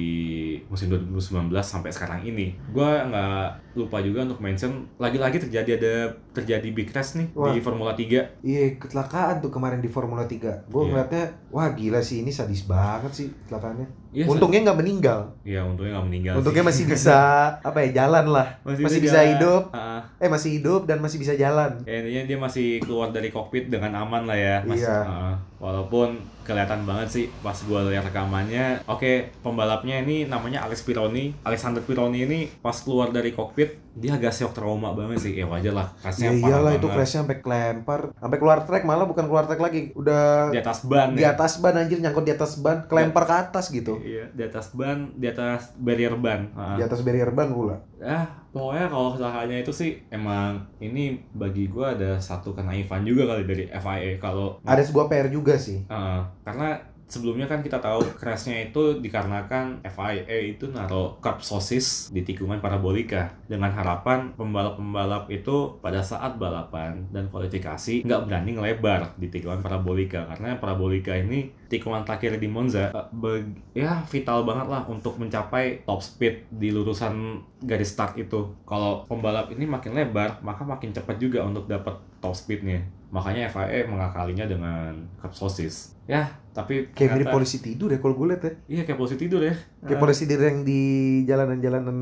musim 0.66 0.88
2019 0.88 1.22
sampai 1.60 1.90
sekarang 1.90 2.22
ini. 2.22 2.54
Gue 2.68 2.86
nggak 2.86 3.76
lupa 3.76 4.00
juga 4.00 4.24
untuk 4.24 4.40
mention 4.40 4.72
lagi-lagi 4.96 5.36
terjadi 5.38 5.76
ada 5.76 5.94
terjadi 6.32 6.64
big 6.72 6.88
crash 6.88 7.16
nih 7.16 7.28
Wah. 7.34 7.52
di 7.52 7.60
Formula 7.60 7.92
3 7.92 8.40
iya 8.42 8.72
kecelakaan 8.74 9.44
tuh 9.44 9.52
kemarin 9.52 9.84
di 9.84 9.92
Formula 9.92 10.24
3 10.24 10.32
gue 10.64 10.80
Iya. 10.80 10.88
ngeliatnya 10.88 11.24
wah 11.50 11.68
gila 11.70 12.00
sih 12.00 12.24
ini 12.24 12.32
sadis 12.32 12.64
banget 12.64 13.12
sih 13.14 13.28
kecelakaannya 13.44 14.08
Iya, 14.16 14.32
untungnya 14.32 14.64
nggak 14.64 14.80
meninggal 14.80 15.20
Iya, 15.44 15.68
untungnya 15.68 15.92
nggak 15.92 16.08
meninggal. 16.08 16.34
untungnya 16.40 16.64
sih. 16.64 16.70
masih 16.72 16.86
bisa 16.88 17.20
apa 17.68 17.78
ya 17.84 17.90
jalan 17.98 18.26
lah 18.32 18.48
masih 18.64 19.04
bisa 19.04 19.20
jalan. 19.20 19.28
hidup. 19.36 19.64
Ah, 19.76 19.95
eh 20.20 20.30
masih 20.32 20.60
hidup 20.60 20.88
dan 20.90 20.98
masih 21.04 21.18
bisa 21.22 21.34
jalan 21.36 21.76
Ya, 21.86 22.02
intinya 22.02 22.24
dia 22.26 22.38
masih 22.40 22.68
keluar 22.82 23.12
dari 23.14 23.30
kokpit 23.30 23.70
dengan 23.70 23.92
aman 24.08 24.26
lah 24.26 24.38
ya. 24.38 24.58
Mas. 24.66 24.82
Iya. 24.82 25.04
Heeh. 25.06 25.36
walaupun 25.62 26.18
kelihatan 26.46 26.86
banget 26.86 27.08
sih 27.10 27.26
pas 27.42 27.58
gua 27.66 27.84
lihat 27.90 28.06
rekamannya. 28.06 28.86
Oke, 28.86 29.34
pembalapnya 29.42 30.06
ini 30.06 30.30
namanya 30.30 30.64
Alex 30.64 30.86
Pironi. 30.86 31.34
Alexander 31.42 31.82
Pironi 31.82 32.24
ini 32.24 32.40
pas 32.62 32.78
keluar 32.78 33.10
dari 33.10 33.34
kokpit 33.34 33.82
dia 33.96 34.12
agak 34.20 34.36
shock 34.36 34.52
trauma 34.54 34.92
banget 34.92 35.24
sih. 35.24 35.34
Ya 35.34 35.48
wajar 35.48 35.74
lah, 35.74 35.88
ya 35.98 36.12
crashnya 36.12 36.30
parah 36.36 36.50
iyalah 36.52 36.72
itu 36.76 36.88
crashnya 36.88 37.20
sampai 37.24 37.38
kelempar 37.40 38.00
sampai 38.16 38.38
keluar 38.38 38.60
track 38.68 38.84
malah 38.84 39.08
bukan 39.08 39.26
keluar 39.26 39.46
track 39.48 39.62
lagi 39.64 39.90
udah 39.96 40.52
di 40.52 40.60
atas 40.60 40.84
ban. 40.86 41.16
di 41.16 41.24
ya. 41.24 41.32
atas 41.34 41.58
ban 41.64 41.74
anjir 41.80 41.98
nyangkut 41.98 42.28
di 42.28 42.34
atas 42.36 42.60
ban 42.60 42.86
kelempar 42.86 43.24
ke 43.26 43.36
atas 43.36 43.66
gitu 43.72 43.98
Iya, 44.04 44.30
di 44.36 44.44
atas 44.44 44.76
ban, 44.76 45.16
di 45.16 45.26
atas 45.32 45.74
barrier 45.80 46.14
ban. 46.20 46.52
Heeh. 46.52 46.76
di 46.78 46.84
atas 46.84 47.00
barrier 47.02 47.32
ban 47.32 47.50
pula 47.50 47.80
Ah, 48.06 48.28
pokoknya 48.52 48.92
kalau 48.92 49.16
kecelakaannya 49.16 49.58
itu 49.64 49.72
sih 49.72 49.92
emang 50.12 50.62
ini 50.78 51.16
bagi 51.32 51.72
gua 51.72 51.96
ada 51.96 52.20
satu 52.20 52.52
kenaifan 52.52 53.02
juga 53.02 53.26
kali 53.26 53.48
dari 53.48 53.66
FIA 53.72 54.20
kalau 54.20 54.60
ada 54.62 54.84
sebuah 54.84 55.08
PR 55.08 55.32
juga 55.32 55.56
sih 55.56 55.88
Uh, 55.88 56.22
karena 56.46 56.78
sebelumnya 57.06 57.46
kan 57.46 57.62
kita 57.62 57.78
tahu 57.78 58.02
crashnya 58.18 58.70
itu 58.70 58.98
dikarenakan 58.98 59.86
FIA 59.86 60.58
itu 60.58 60.66
naruh 60.74 61.22
cup 61.22 61.42
sosis 61.42 62.10
di 62.10 62.26
tikungan 62.26 62.58
parabolika 62.58 63.30
dengan 63.46 63.70
harapan 63.70 64.34
pembalap-pembalap 64.34 65.30
itu 65.30 65.78
pada 65.86 66.02
saat 66.02 66.42
balapan 66.42 67.06
dan 67.14 67.30
kualifikasi 67.30 68.02
nggak 68.06 68.22
berani 68.26 68.58
ngelebar 68.58 69.14
di 69.22 69.30
tikungan 69.30 69.62
parabolika. 69.62 70.26
Karena 70.34 70.58
parabolika 70.58 71.14
ini 71.14 71.54
tikungan 71.70 72.06
terakhir 72.06 72.42
di 72.42 72.50
Monza 72.50 72.90
eh, 72.94 73.42
ya 73.78 74.02
vital 74.10 74.42
banget 74.46 74.68
lah 74.70 74.82
untuk 74.90 75.22
mencapai 75.22 75.86
top 75.86 76.02
speed 76.02 76.50
di 76.50 76.74
lurusan 76.74 77.42
garis 77.62 77.94
start 77.94 78.18
itu. 78.18 78.50
Kalau 78.66 79.06
pembalap 79.06 79.54
ini 79.54 79.70
makin 79.70 79.94
lebar 79.94 80.42
maka 80.42 80.66
makin 80.66 80.90
cepat 80.90 81.22
juga 81.22 81.46
untuk 81.46 81.70
dapat 81.70 82.02
top 82.18 82.34
speednya 82.34 82.82
makanya 83.16 83.48
FIA 83.48 83.88
mengakalinya 83.88 84.46
dengan 84.46 84.92
cup 85.16 85.32
sosis 85.32 85.96
ya 86.04 86.28
tapi 86.52 86.92
Kayak 86.92 87.12
mirip 87.16 87.28
polisi 87.32 87.58
tidur 87.58 87.88
ya 87.88 87.98
kalau 87.98 88.14
gue 88.14 88.28
liat 88.30 88.42
ya. 88.42 88.54
iya 88.70 88.82
kayak 88.84 88.96
polisi 88.96 89.16
tidur 89.16 89.40
ya 89.40 89.56
Kayak 89.82 89.98
polisi 89.98 90.24
tidur 90.24 90.46
yang 90.46 90.62
di 90.62 90.82
jalanan-jalanan 91.26 91.98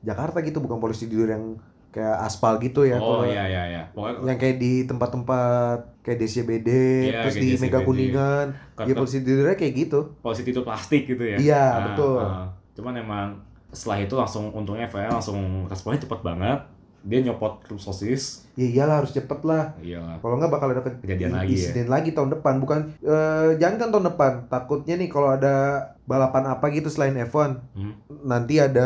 Jakarta 0.00 0.38
gitu, 0.40 0.58
bukan 0.58 0.78
polisi 0.78 1.06
tidur 1.06 1.26
yang 1.26 1.58
kayak 1.90 2.16
aspal 2.20 2.58
gitu 2.58 2.82
ya. 2.82 2.98
oh 2.98 3.22
iya 3.22 3.44
iya 3.44 3.62
iya 3.68 3.82
pokoknya 3.88 4.26
Yang 4.26 4.38
kayak 4.40 4.56
di 4.56 4.72
tempat-tempat 4.84 5.78
kayak 6.00 6.18
DCBD, 6.18 6.68
Iya, 7.04 7.20
terus 7.20 7.34
kayak 7.34 7.40
di 7.40 7.48
DCBD. 7.48 7.62
Mega 7.64 7.80
Kuningan. 7.80 8.46
Kan- 8.74 8.86
Ya 8.86 8.94
polisi 8.94 9.18
tidurnya 9.20 9.54
kayak 9.54 9.74
gitu. 9.76 10.00
polisi 10.18 10.42
tidur 10.42 10.62
plastik 10.62 11.02
gitu 11.04 11.22
ya 11.24 11.36
Iya, 11.36 11.64
Ah, 11.64 11.80
betul. 11.84 12.18
ah. 12.20 12.46
cuman 12.72 12.94
emang 12.96 13.28
setelah 13.70 13.98
itu 14.00 14.14
langsung 14.14 14.50
untungnya 14.50 14.86
FIA 14.86 15.06
langsung 15.08 15.38
responnya 15.64 15.98
cepet 16.00 16.20
banget 16.20 16.58
dia 17.02 17.20
nyopot 17.20 17.60
krim 17.60 17.76
sosis 17.76 18.48
Ya 18.54 18.66
iyalah 18.68 18.96
harus 18.98 19.10
cepet 19.10 19.40
lah. 19.42 19.74
iyalah 19.78 20.16
Kalau 20.16 20.34
nggak 20.36 20.48
bakal 20.48 20.68
ada 20.68 20.80
ke- 20.80 21.00
Kejadian 21.00 21.32
lagi 21.32 21.54
ya. 21.54 21.82
lagi 21.84 22.10
tahun 22.10 22.30
depan. 22.32 22.54
Bukan 22.56 22.78
eh, 23.00 23.48
jangan 23.56 23.76
kan 23.76 23.88
tahun 23.90 24.06
depan. 24.08 24.32
Takutnya 24.46 24.94
nih 24.94 25.08
kalau 25.08 25.30
ada 25.30 25.54
balapan 26.04 26.44
apa 26.46 26.68
gitu 26.68 26.86
selain 26.86 27.16
F1, 27.18 27.64
Hmm. 27.72 27.96
nanti 28.22 28.58
ada 28.58 28.84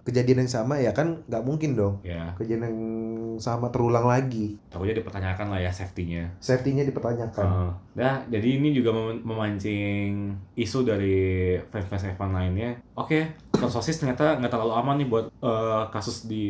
kejadian 0.00 0.40
yang 0.40 0.50
sama 0.50 0.74
ya 0.76 0.90
kan 0.90 1.20
nggak 1.22 1.42
mungkin 1.42 1.74
dong. 1.74 2.00
ya 2.02 2.32
Kejadian 2.34 2.64
yang 2.64 2.78
sama 3.36 3.68
terulang 3.68 4.04
lagi. 4.04 4.56
takutnya 4.66 4.96
dipertanyakan 4.96 5.46
lah 5.48 5.60
ya 5.60 5.68
safety-nya 5.68 6.32
Safety-nya 6.38 6.82
dipertanyakan. 6.82 7.44
Ah. 7.44 7.72
nah 7.92 8.18
jadi 8.26 8.58
ini 8.58 8.72
juga 8.72 8.90
mem- 8.90 9.22
memancing 9.22 10.26
isu 10.54 10.82
dari 10.82 11.14
fans-fans 11.64 12.10
F1 12.10 12.26
lainnya 12.28 12.74
oke 12.92 13.18
krim 13.50 13.68
sosis 13.68 13.94
ternyata 13.96 14.34
nggak 14.34 14.50
terlalu 14.50 14.72
aman 14.72 14.96
nih 14.96 15.06
buat 15.06 15.26
eh, 15.30 15.82
kasus 15.90 16.24
di 16.24 16.44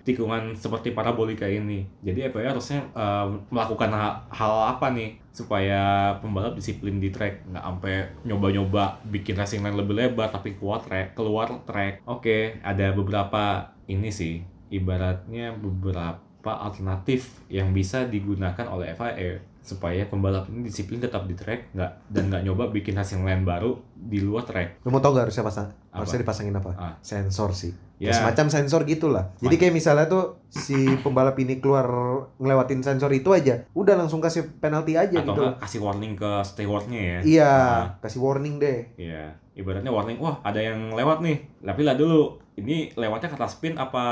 tikungan 0.00 0.54
seperti 0.54 0.90
parabolika 0.90 1.44
ini 1.66 1.82
jadi 2.06 2.30
FIA 2.30 2.54
harusnya 2.54 2.80
eh, 2.94 3.26
melakukan 3.50 3.90
ha- 3.90 4.22
hal 4.30 4.78
apa 4.78 4.94
nih 4.94 5.18
supaya 5.34 6.14
pembalap 6.22 6.54
disiplin 6.54 7.02
di 7.02 7.10
track? 7.10 7.50
Nggak 7.50 7.64
sampai 7.66 7.94
nyoba-nyoba 8.24 9.02
bikin 9.10 9.34
racing 9.36 9.60
line 9.66 9.74
lebih 9.74 9.98
lebar 9.98 10.30
tapi 10.30 10.54
keluar 10.54 10.80
track 10.80 11.18
keluar 11.18 11.50
track. 11.66 12.06
Oke 12.06 12.62
ada 12.62 12.94
beberapa 12.94 13.74
ini 13.90 14.08
sih. 14.14 14.46
Ibaratnya 14.70 15.58
beberapa 15.58 16.52
alternatif 16.62 17.42
yang 17.50 17.74
bisa 17.74 18.06
digunakan 18.06 18.66
oleh 18.70 18.94
FIA 18.94 19.42
supaya 19.66 20.06
pembalap 20.06 20.46
ini 20.46 20.62
disiplin 20.64 21.02
tetap 21.02 21.26
di 21.26 21.34
track 21.34 21.74
nggak 21.74 21.90
dan 22.06 22.30
nggak 22.30 22.42
nyoba 22.42 22.70
bikin 22.70 22.94
racing 22.94 23.20
line 23.20 23.42
baru 23.42 23.74
di 23.92 24.22
luar 24.22 24.46
track 24.46 24.86
Lu 24.86 24.94
mau 24.94 25.02
tau 25.02 25.10
gak 25.10 25.26
harusnya 25.26 25.42
pasang? 25.42 25.68
Apa? 25.90 25.98
Harusnya 25.98 26.22
dipasangin 26.22 26.54
apa? 26.54 26.70
Ah. 26.76 26.94
Sensor 27.02 27.50
sih. 27.50 27.74
ya 27.96 28.12
Ya. 28.12 28.12
Semacam 28.12 28.46
sensor 28.46 28.84
gitulah. 28.84 29.32
Jadi 29.40 29.56
kayak 29.56 29.72
misalnya 29.72 30.04
tuh 30.04 30.44
si 30.46 30.76
pembalap 31.00 31.34
ini 31.40 31.58
keluar 31.58 31.88
ngelewatin 32.36 32.84
sensor 32.84 33.08
itu 33.10 33.32
aja, 33.32 33.64
udah 33.72 33.96
langsung 33.96 34.20
kasih 34.20 34.44
penalti 34.60 34.94
aja 34.94 35.16
atau 35.16 35.32
gitu. 35.32 35.40
nggak 35.40 35.56
kasih 35.58 35.80
warning 35.80 36.12
ke 36.12 36.30
stewardnya 36.44 37.00
ya 37.00 37.18
Iya, 37.24 37.52
Ah. 37.56 37.80
kasih 37.98 38.20
warning 38.20 38.60
deh. 38.60 38.92
Iya, 38.94 39.32
ibaratnya 39.56 39.88
warning, 39.88 40.20
wah 40.20 40.36
ada 40.44 40.60
yang 40.60 40.92
lewat 40.92 41.24
nih. 41.24 41.40
Tapi 41.64 41.82
lah 41.82 41.96
dulu, 41.96 42.36
ini 42.56 42.88
lewatnya 42.96 43.28
kata 43.28 43.44
spin 43.44 43.76
apa 43.76 44.04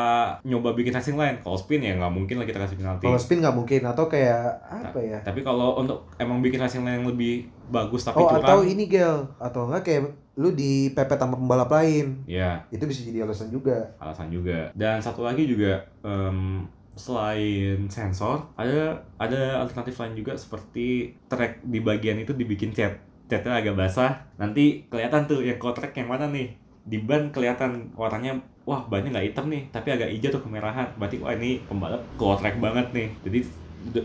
nyoba 0.44 0.76
bikin 0.76 0.92
racing 0.92 1.16
line? 1.16 1.40
Kalau 1.40 1.56
spin 1.56 1.80
ya 1.80 1.96
nggak 1.96 2.12
mungkin 2.12 2.36
lah 2.36 2.44
kita 2.44 2.60
kasih 2.60 2.76
penalti. 2.76 3.08
Kalau 3.08 3.16
spin 3.16 3.40
nggak 3.40 3.56
mungkin 3.56 3.82
atau 3.88 4.04
kayak 4.04 4.60
apa 4.68 4.98
ya? 5.00 5.18
Tapi 5.24 5.40
kalau 5.40 5.80
untuk 5.80 6.04
emang 6.20 6.44
bikin 6.44 6.60
racing 6.60 6.84
line 6.84 7.00
yang 7.00 7.08
lebih 7.08 7.48
bagus 7.72 8.04
tapi 8.04 8.20
Oh 8.20 8.28
curang, 8.28 8.44
atau 8.44 8.58
ini 8.60 8.84
gel 8.84 9.24
atau 9.40 9.64
enggak 9.66 9.82
kayak 9.88 10.02
lu 10.36 10.52
dipepet 10.52 11.16
sama 11.16 11.40
pembalap 11.40 11.70
lain. 11.72 12.20
ya 12.28 12.60
Itu 12.68 12.84
bisa 12.84 13.00
jadi 13.00 13.24
alasan 13.24 13.48
juga. 13.48 13.96
alasan 13.96 14.28
juga. 14.28 14.68
Dan 14.76 15.00
satu 15.00 15.24
lagi 15.24 15.48
juga 15.48 15.80
em, 16.04 16.68
selain 16.94 17.88
sensor, 17.88 18.44
ada 18.54 19.02
ada 19.16 19.62
alternatif 19.64 19.98
lain 19.98 20.14
juga 20.14 20.36
seperti 20.36 21.16
track 21.26 21.64
di 21.64 21.80
bagian 21.80 22.20
itu 22.20 22.36
dibikin 22.36 22.70
cat. 22.70 22.98
Catnya 23.24 23.56
agak 23.56 23.72
basah, 23.74 24.20
nanti 24.36 24.84
kelihatan 24.92 25.24
tuh 25.24 25.40
yang 25.40 25.56
kotrek 25.56 25.96
yang 25.96 26.12
mana 26.12 26.28
nih. 26.28 26.52
Di 26.84 27.00
ban 27.00 27.32
kelihatan 27.32 27.96
warnanya 27.96 28.36
wah 28.68 28.84
bannya 28.88 29.12
nggak 29.12 29.26
hitam 29.32 29.46
nih, 29.48 29.62
tapi 29.72 29.88
agak 29.92 30.12
hijau 30.12 30.30
tuh 30.36 30.42
kemerahan. 30.44 30.88
Berarti 31.00 31.16
wah 31.20 31.32
ini 31.32 31.60
pembalap 31.64 32.04
kotrek 32.20 32.60
banget 32.60 32.92
nih. 32.92 33.08
Jadi 33.24 33.40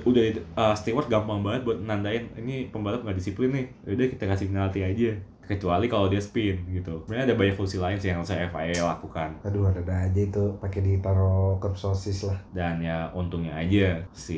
udah, 0.04 0.24
uh, 0.60 0.76
steward 0.76 1.08
gampang 1.08 1.40
banget 1.40 1.64
buat 1.64 1.80
nandain 1.80 2.28
ini 2.36 2.68
pembalap 2.68 3.04
nggak 3.04 3.18
disiplin 3.20 3.52
nih. 3.52 3.66
Udah 3.88 4.08
kita 4.12 4.24
kasih 4.28 4.52
penalti 4.52 4.84
aja. 4.84 5.12
Kecuali 5.50 5.90
kalau 5.90 6.06
dia 6.14 6.22
spin 6.22 6.62
gitu. 6.70 7.02
Sebenarnya 7.10 7.34
ada 7.34 7.36
banyak 7.42 7.56
fungsi 7.58 7.82
lain 7.82 7.98
sih 7.98 8.14
yang 8.14 8.22
saya 8.22 8.46
FIA 8.54 8.86
lakukan. 8.86 9.34
Aduh 9.42 9.66
ada 9.66 9.82
aja 9.82 10.22
itu 10.22 10.44
pakai 10.62 10.86
ditaruh 10.86 11.58
cup 11.58 11.74
sosis 11.74 12.30
lah. 12.30 12.38
dan 12.54 12.78
ya 12.78 13.10
untungnya 13.18 13.58
aja 13.58 14.06
si 14.14 14.38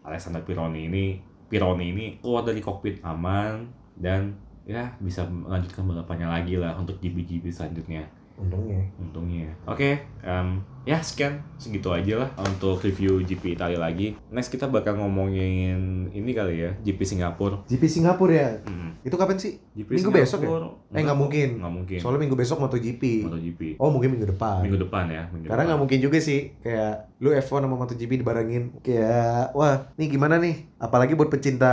Alessandro 0.00 0.40
Pironi 0.40 0.88
ini 0.88 1.20
Pironi 1.52 1.92
ini 1.92 2.06
keluar 2.24 2.48
dari 2.48 2.64
kokpit 2.64 3.04
aman 3.04 3.68
dan 3.92 4.32
ya 4.62 4.86
bisa 5.02 5.26
melanjutkan 5.26 5.82
balapannya 5.82 6.28
lagi 6.28 6.54
lah 6.56 6.74
untuk 6.78 6.98
GP-GP 7.02 7.50
selanjutnya 7.50 8.06
Untungnya. 8.38 8.80
untungnya 8.98 9.48
oke 9.66 9.90
em, 10.22 10.48
ya 10.82 10.98
sekian. 10.98 11.42
Segitu 11.56 11.88
aja 11.88 12.26
lah 12.26 12.30
untuk 12.36 12.82
review 12.82 13.22
GP 13.22 13.54
Italia 13.54 13.78
lagi. 13.78 14.18
Next 14.28 14.50
kita 14.50 14.66
bakal 14.66 14.98
ngomongin 14.98 16.10
ini 16.10 16.30
kali 16.34 16.58
ya 16.58 16.70
GP 16.76 17.00
Singapura. 17.06 17.62
GP 17.66 17.82
Singapura 17.86 18.34
ya. 18.34 18.50
Mm, 18.66 18.90
Itu 19.02 19.14
kapan 19.14 19.38
sih? 19.38 19.62
GP 19.72 19.88
Minggu 19.94 20.10
besok 20.10 20.42
ya? 20.42 20.50
Singapura 20.50 20.68
Eh 20.92 21.00
nggak 21.00 21.18
mungkin. 21.18 21.48
nggak 21.58 21.74
mungkin. 21.74 21.98
Soalnya 21.98 22.20
minggu 22.26 22.34
besok 22.34 22.58
MotoGP. 22.60 23.02
MotoGP 23.24 23.60
Oh 23.78 23.90
mungkin 23.90 24.14
minggu 24.14 24.28
depan. 24.28 24.62
minggu 24.62 24.78
depan 24.80 25.04
ya 25.06 25.22
minggu 25.30 25.46
Karena 25.46 25.62
nggak 25.70 25.80
mungkin 25.80 25.98
juga 26.02 26.18
sih. 26.18 26.50
Kayak 26.60 27.14
lu 27.22 27.30
F1 27.30 27.62
sama 27.62 27.76
MotoGP 27.78 28.10
dibarengin. 28.18 28.64
Kayak 28.82 29.54
wah 29.54 29.86
nih 29.94 30.08
gimana 30.10 30.42
nih? 30.42 30.66
Apalagi 30.82 31.14
buat 31.14 31.30
pecinta 31.30 31.70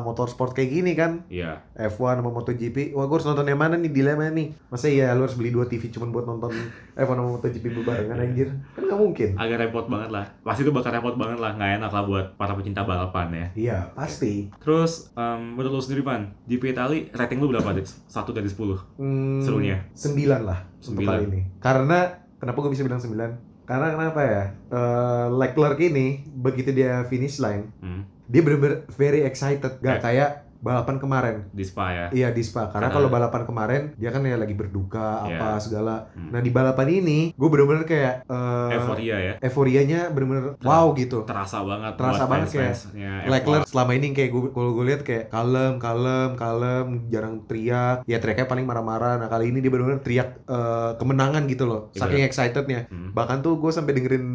motorsport 0.00 0.56
kayak 0.56 0.70
gini 0.72 0.96
kan? 0.96 1.28
Iya. 1.28 1.60
F1 1.76 2.24
sama 2.24 2.32
MotoGP 2.32 2.96
wah 2.96 3.04
gue 3.04 3.16
harus 3.20 3.28
nonton 3.28 3.44
yang 3.44 3.60
mana 3.60 3.76
nih? 3.76 3.92
Dilema 3.92 4.32
nih. 4.32 4.56
Masa 4.72 4.88
ya 4.88 5.12
lu 5.12 5.28
harus 5.28 5.36
beli 5.36 5.52
dua 5.52 5.68
TV 5.68 5.92
cuma 5.92 6.08
buat 6.08 6.24
nonton 6.24 6.56
F1 6.96 7.12
sama 7.12 7.28
MotoGP 7.36 7.64
berbarengan 7.76 8.16
anjir 8.16 8.45
kan 8.48 8.82
nggak 8.82 8.98
mungkin. 8.98 9.28
Agak 9.34 9.56
repot 9.60 9.86
banget 9.86 10.10
lah. 10.10 10.24
Pasti 10.40 10.60
itu 10.60 10.70
bakal 10.70 10.90
repot 10.92 11.14
banget 11.14 11.38
lah. 11.38 11.52
Nggak 11.52 11.70
enak 11.78 11.90
lah 11.90 12.02
buat 12.02 12.26
para 12.34 12.52
pecinta 12.52 12.82
balapan 12.82 13.26
ya. 13.30 13.46
Iya 13.54 13.78
pasti. 13.92 14.48
Terus 14.56 15.10
em, 15.12 15.52
menurut 15.52 15.72
lu 15.72 15.80
sendiri 15.80 16.00
Pan 16.00 16.32
GP 16.44 16.70
Itali 16.70 17.10
rating 17.10 17.38
lu 17.38 17.48
berapa 17.48 17.70
deh 17.70 17.82
satu 18.06 18.30
dari 18.30 18.46
10 18.46 18.56
hmm, 18.96 19.40
Serunya? 19.40 19.76
sembilan 19.92 20.40
lah 20.42 20.58
untuk 20.80 20.84
Sembilan. 20.96 21.10
kali 21.12 21.24
ini. 21.26 21.40
Karena 21.58 21.98
kenapa 22.36 22.58
gue 22.58 22.70
bisa 22.70 22.82
bilang 22.82 22.98
sembilan? 22.98 23.30
Karena 23.64 23.86
kenapa 23.90 24.20
ya? 24.22 24.42
Eh, 24.68 25.26
Leclerc 25.32 25.78
ini 25.80 26.06
begitu 26.28 26.70
dia 26.70 27.02
finish 27.04 27.38
line 27.38 27.66
hmm. 27.78 28.02
dia 28.24 28.40
bener-bener 28.40 28.86
very 28.92 29.22
excited. 29.22 29.78
Gak 29.78 29.98
Ya. 29.98 30.00
kayak 30.00 30.30
balapan 30.58 30.96
kemarin 30.96 31.36
di 31.50 31.62
Spa 31.62 31.86
ya 31.88 32.06
Iya 32.10 32.28
di 32.30 32.40
Spa 32.40 32.66
karena 32.66 32.86
Karena- 32.86 32.94
kalau 32.94 33.08
balapan 33.08 33.42
kemarin 33.42 33.82
dia 33.94 34.08
kan 34.08 34.20
ya 34.20 34.34
lagi 34.34 34.52
berduka 34.52 35.24
Iya. 35.24 35.36
apa 35.36 35.48
segala. 35.58 35.96
Hmm. 36.10 36.30
Nah 36.30 36.40
di 36.40 36.48
balapan 36.48 36.88
ini 36.90 37.18
gue 37.30 37.48
bener-bener 37.48 37.82
kayak 37.82 38.14
eh, 38.24 38.70
euforia 38.74 39.16
ya 39.18 39.34
euforianya 39.40 40.00
bener-bener 40.08 40.54
Ter- 40.54 40.62
wow 40.62 40.92
gitu. 40.92 41.22
terasa 41.22 41.60
banget 41.60 41.92
Terasa 41.94 42.24
banget 42.24 42.48
kayak 42.48 42.64
fans-fansnya 42.70 43.12
Leclerc 43.26 43.62
F1. 43.62 43.70
selama 43.70 43.92
ini 43.92 44.06
kayak 44.12 44.30
gue 44.30 44.42
kalau 44.50 44.70
gue 44.72 44.84
lihat 44.86 45.02
kayak 45.02 45.24
kalem 45.28 45.72
kalem 45.76 46.30
kalem 46.34 46.86
jarang 47.06 47.44
teriak 47.44 48.02
ya 48.04 48.16
teriaknya 48.16 48.46
paling 48.46 48.64
marah-marah 48.64 49.16
nah 49.16 49.26
kali 49.26 49.48
ini 49.48 49.58
dia 49.58 49.68
benar-benar 49.68 50.00
teriak 50.00 50.42
eh, 50.42 50.92
kemenangan 50.96 51.44
gitu 51.46 51.64
loh 51.64 51.80
Iya. 51.88 52.00
saking 52.00 52.22
excitednya 52.22 52.80
Hmm. 52.86 53.10
bahkan 53.12 53.38
tuh 53.38 53.56
gue 53.56 53.68
sampai 53.68 53.92
dengerin 53.92 54.26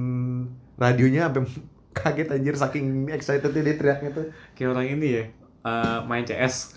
radionya 0.76 1.28
sampai 1.28 1.44
kaget 1.94 2.28
anjir 2.32 2.56
saking 2.56 2.86
excitednya 3.10 3.62
dia 3.62 3.76
teriaknya 3.76 4.10
tuh 4.12 4.26
kayak 4.54 4.70
orang 4.72 4.88
ini 4.90 5.08
ya 5.12 5.24
eh, 5.66 6.00
main 6.06 6.26
CS 6.26 6.76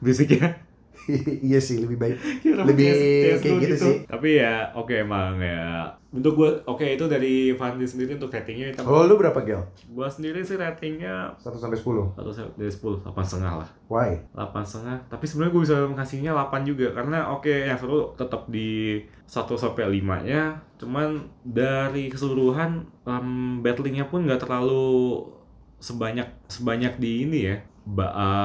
musiknya 0.00 0.56
iya 1.48 1.60
sih 1.60 1.80
lebih 1.80 1.98
baik. 1.98 2.16
Orang 2.54 2.66
Lebih 2.70 2.86
CS 2.86 3.40
kayak 3.42 3.58
gitu 3.64 3.76
sih. 3.76 3.96
tapi 4.06 4.40
ya 4.40 4.70
oke 4.74 4.92
emang 4.94 5.40
ya. 5.40 5.86
Untuk 6.10 6.34
gue 6.34 6.50
oke 6.66 6.82
itu 6.82 7.06
dari 7.06 7.54
Fandi 7.54 7.86
sendiri 7.86 8.18
untuk 8.18 8.34
ratingnya 8.34 8.74
kita 8.74 8.82
kalau 8.82 9.06
lu 9.06 9.14
berapa 9.14 9.38
gel 9.46 9.62
gue 9.70 10.08
sendiri 10.10 10.42
sih 10.42 10.58
ratingnya 10.58 11.38
1 11.38 11.54
sampai 11.54 11.78
10 11.78 12.18
satu 12.18 12.30
dari 12.58 12.66
10 12.70 13.02
delapan 13.06 13.24
setengah 13.24 13.52
lah. 13.62 13.68
Why? 13.86 14.10
Delapan 14.34 14.62
setengah. 14.66 14.98
Tapi 15.06 15.24
sebenarnya 15.26 15.52
gue 15.54 15.62
bisa 15.62 15.76
ngasihnya 15.94 16.32
8 16.34 16.66
juga 16.66 16.86
karena 16.90 17.18
oke 17.30 17.50
yang 17.50 17.78
seru 17.78 18.10
tetap 18.18 18.50
di 18.50 18.98
1 19.30 19.46
sampai 19.54 20.02
5 20.02 20.26
nya 20.26 20.58
cuman 20.80 21.22
dari 21.44 22.08
keseluruhan 22.10 22.82
um, 23.04 23.60
battlingnya 23.62 24.08
pun 24.08 24.24
nggak 24.26 24.42
terlalu 24.42 25.22
sebanyak 25.80 26.28
sebanyak 26.50 26.98
di 27.00 27.24
ini 27.24 27.38
ya. 27.48 27.56
uh, 27.56 27.69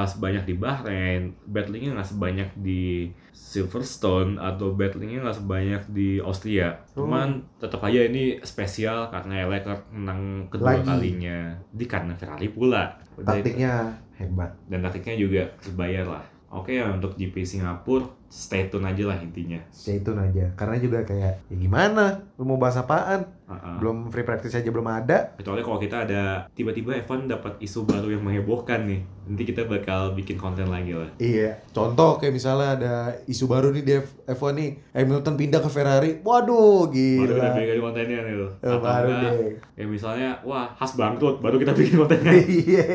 sebanyak 0.06 0.44
di 0.44 0.54
Bahrain 0.54 1.22
battlingnya 1.44 1.94
nggak 1.94 2.08
sebanyak 2.08 2.50
di 2.56 3.12
Silverstone 3.30 4.36
atau 4.36 4.72
battlingnya 4.72 5.22
nggak 5.22 5.38
sebanyak 5.38 5.82
di 5.88 6.18
Austria 6.18 6.82
Oh. 6.92 7.04
cuman 7.04 7.44
tetap 7.56 7.80
aja 7.82 8.00
ini 8.02 8.40
spesial 8.40 9.06
karena 9.08 9.44
Leclerc 9.46 9.86
menang 9.90 10.48
kedua 10.48 10.76
Lagi. 10.76 10.88
kalinya 10.88 11.38
di 11.68 11.84
karena 11.84 12.12
Ferrari 12.12 12.48
pula 12.48 12.96
Udah 13.14 13.32
itu. 13.34 13.44
Taktiknya 13.44 13.72
hebat. 14.16 14.50
dan 14.66 14.80
taktiknya 14.80 15.14
juga 15.14 15.42
terbayar 15.60 16.04
lah 16.06 16.24
oke 16.48 16.72
ya 16.72 16.88
untuk 16.88 17.14
GP 17.14 17.44
Singapura 17.44 18.08
stay 18.26 18.66
tune 18.66 18.84
aja 18.84 19.04
lah 19.06 19.18
intinya 19.18 19.60
Stay 19.68 20.00
tune 20.00 20.18
aja. 20.18 20.50
Karena 20.54 20.76
juga 20.76 20.98
kayak 21.02 21.46
ya 21.46 21.54
gimana? 21.54 22.26
Lu 22.34 22.42
mau 22.42 22.56
bahas 22.56 22.74
apaan? 22.74 23.28
Uh-uh. 23.46 23.78
Belum 23.78 23.96
free 24.08 24.22
practice 24.22 24.52
aja 24.52 24.66
belum 24.66 24.84
ada. 24.84 25.30
kecuali 25.32 25.60
kalau 25.60 25.78
kita 25.78 26.02
ada 26.02 26.22
tiba-tiba 26.50 26.92
Evan 26.92 27.24
dapat 27.24 27.54
isu 27.58 27.82
baru 27.82 28.10
yang 28.10 28.20
menghebohkan 28.20 28.82
nih 28.82 29.00
nanti 29.22 29.42
kita 29.44 29.64
bakal 29.64 30.12
bikin 30.12 30.34
konten 30.34 30.66
lagi 30.66 30.90
lah 30.90 31.06
Iya. 31.16 31.58
Contoh 31.68 32.14
kayak 32.16 32.30
misalnya 32.32 32.68
ada 32.72 32.94
isu 33.24 33.46
baru 33.46 33.70
nih 33.70 33.82
di 33.82 33.92
F- 33.96 34.14
F1 34.28 34.50
nih. 34.52 34.70
Hamilton 34.92 35.34
pindah 35.36 35.58
ke 35.58 35.66
Ferrari. 35.68 36.10
Waduh, 36.20 36.86
baru 36.86 37.26
kita 37.28 37.38
gila. 37.44 37.54
bikin 37.56 37.80
kontennya 37.80 38.18
nih 38.20 38.34
loh 38.36 38.50
Eh, 38.60 38.76
baru 38.76 39.08
enggak, 39.08 39.32
deh. 39.32 39.54
ya 39.74 39.84
misalnya 39.84 40.28
wah 40.42 40.66
khas 40.72 40.92
bangkrut 40.92 41.36
baru 41.38 41.56
kita 41.56 41.72
bikin 41.72 41.96
kontennya 41.96 42.32
Iya. 42.66 42.86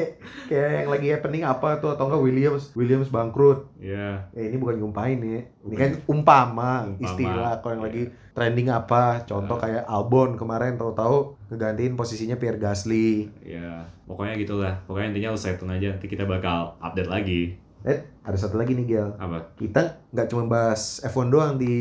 Kayak 0.46 0.70
yang 0.77 0.89
lagi 0.89 1.08
happening 1.10 1.43
apa 1.43 1.70
tuh 1.77 1.89
atau 1.89 2.03
enggak 2.05 2.22
Williams 2.22 2.63
Williams 2.74 3.08
bangkrut. 3.08 3.72
ya 3.77 4.27
Ya 4.29 4.41
ini 4.41 4.55
bukan 4.55 4.75
nyumpahin 4.77 5.20
ya. 5.22 5.41
Ini 5.62 5.75
kan 5.75 5.91
umpama, 6.05 6.89
Umpama. 6.89 7.00
istilah 7.01 7.53
kalau 7.58 7.72
yang 7.74 7.81
Iya. 7.81 7.88
lagi 7.88 8.03
trending 8.31 8.67
apa. 8.67 9.23
Contoh 9.23 9.55
kayak 9.55 9.83
Albon 9.83 10.35
kemarin 10.35 10.75
tahu-tahu 10.75 11.35
ngegantiin 11.47 11.93
posisinya 11.93 12.35
Pierre 12.35 12.55
Gasly. 12.55 13.27
ya 13.43 13.83
pokoknya 14.07 14.35
gitulah 14.35 14.73
pokoknya 14.83 15.11
intinya 15.11 15.29
lu 15.31 15.39
tune 15.39 15.71
aja 15.71 15.88
nanti 15.89 16.07
kita 16.07 16.23
bakal 16.23 16.75
update 16.79 17.07
lagi 17.07 17.41
Eh, 17.81 17.97
ada 18.21 18.38
satu 18.38 18.55
lagi 18.55 18.71
nih 18.71 18.85
Gel. 18.85 19.09
apa 19.17 19.57
Kita 19.57 19.81
nggak 20.11 20.27
cuma 20.27 20.45
bahas 20.45 21.01
F1 21.01 21.27
doang 21.27 21.57
di 21.57 21.75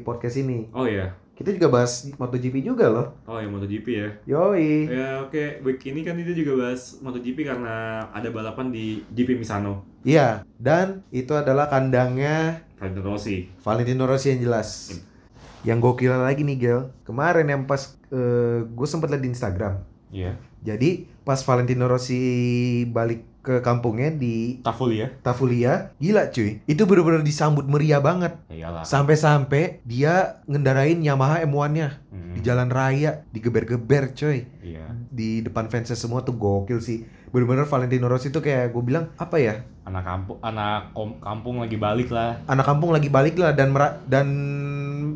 podcast 0.00 0.38
ini. 0.38 0.64
oh 0.72 0.86
ya 0.86 1.12
Kita 1.36 1.52
juga 1.52 1.68
bahas 1.68 2.08
MotoGP 2.08 2.64
juga 2.64 2.88
loh. 2.88 3.12
oh 3.26 3.36
ya 3.36 3.44
MotoGP 3.44 3.86
ya 3.92 4.08
Yoi. 4.24 4.88
ya 4.88 5.20
oke 5.20 5.60
week 5.60 5.84
ini 5.84 6.00
kan 6.00 6.16
itu 6.16 6.32
juga 6.34 6.64
bahas 6.64 6.96
MotoGP 6.98 7.44
karena 7.44 8.00
ada 8.08 8.32
balapan 8.32 8.72
di 8.72 9.04
GP 9.12 9.36
Misano 9.36 9.84
Iya, 10.00 10.46
dan 10.56 11.02
itu 11.10 11.34
adalah 11.34 11.66
kandangnya 11.66 12.62
Valentino 12.78 13.04
Rossi 13.04 13.50
Valentino 13.60 14.04
Rossi 14.06 14.32
yang 14.32 14.40
jelas. 14.42 14.96
Yang 15.66 15.78
gokil 15.82 16.14
lagi 16.14 16.46
nih 16.46 16.56
Gel. 16.62 16.80
Kemarin 17.02 17.50
yang 17.50 17.62
pas 17.66 17.98
gue 18.62 18.86
sempat 18.86 19.10
liat 19.10 19.20
di 19.20 19.30
Instagram. 19.34 19.82
iya 20.14 20.38
Jadi 20.62 21.10
pas 21.26 21.42
Valentino 21.42 21.90
Rossi 21.90 22.86
balik 22.86 23.35
ke 23.46 23.62
kampungnya 23.62 24.10
di 24.10 24.58
Tafuli 24.58 24.98
ya 24.98 25.08
Tafulia, 25.16 25.94
gila 25.96 26.26
cuy. 26.28 26.58
Itu 26.64 26.82
bener-bener 26.82 27.22
disambut 27.22 27.62
meriah 27.64 28.02
banget. 28.02 28.34
ya 28.48 28.66
iyalah 28.66 28.82
Sampai-sampai 28.82 29.86
dia 29.86 30.42
ngendarain 30.44 30.98
Yamaha 30.98 31.40
M1-nya 31.40 32.02
Hmm, 32.10 32.34
di 32.34 32.40
jalan 32.40 32.66
raya, 32.66 33.22
digeber-geber 33.30 34.10
coy. 34.12 34.50
iya 34.60 34.90
Di 35.06 35.40
depan 35.40 35.68
fansnya 35.68 35.94
semua 35.94 36.20
tuh 36.20 36.34
gokil 36.34 36.80
sih. 36.80 37.06
Bener-bener 37.28 37.64
Valentino 37.64 38.06
Rossi 38.06 38.28
tuh 38.28 38.40
kayak 38.40 38.70
gue 38.70 38.82
bilang 38.82 39.14
apa 39.14 39.38
ya? 39.38 39.62
anak 39.86 40.02
kampung 40.02 40.38
anak 40.42 40.90
kom- 40.90 41.22
kampung 41.22 41.62
lagi 41.62 41.78
balik 41.78 42.10
lah 42.10 42.42
Anak 42.44 42.66
kampung 42.66 42.90
lagi 42.90 43.06
balik 43.06 43.38
lah 43.38 43.54
dan 43.54 43.70
dan 44.04 44.26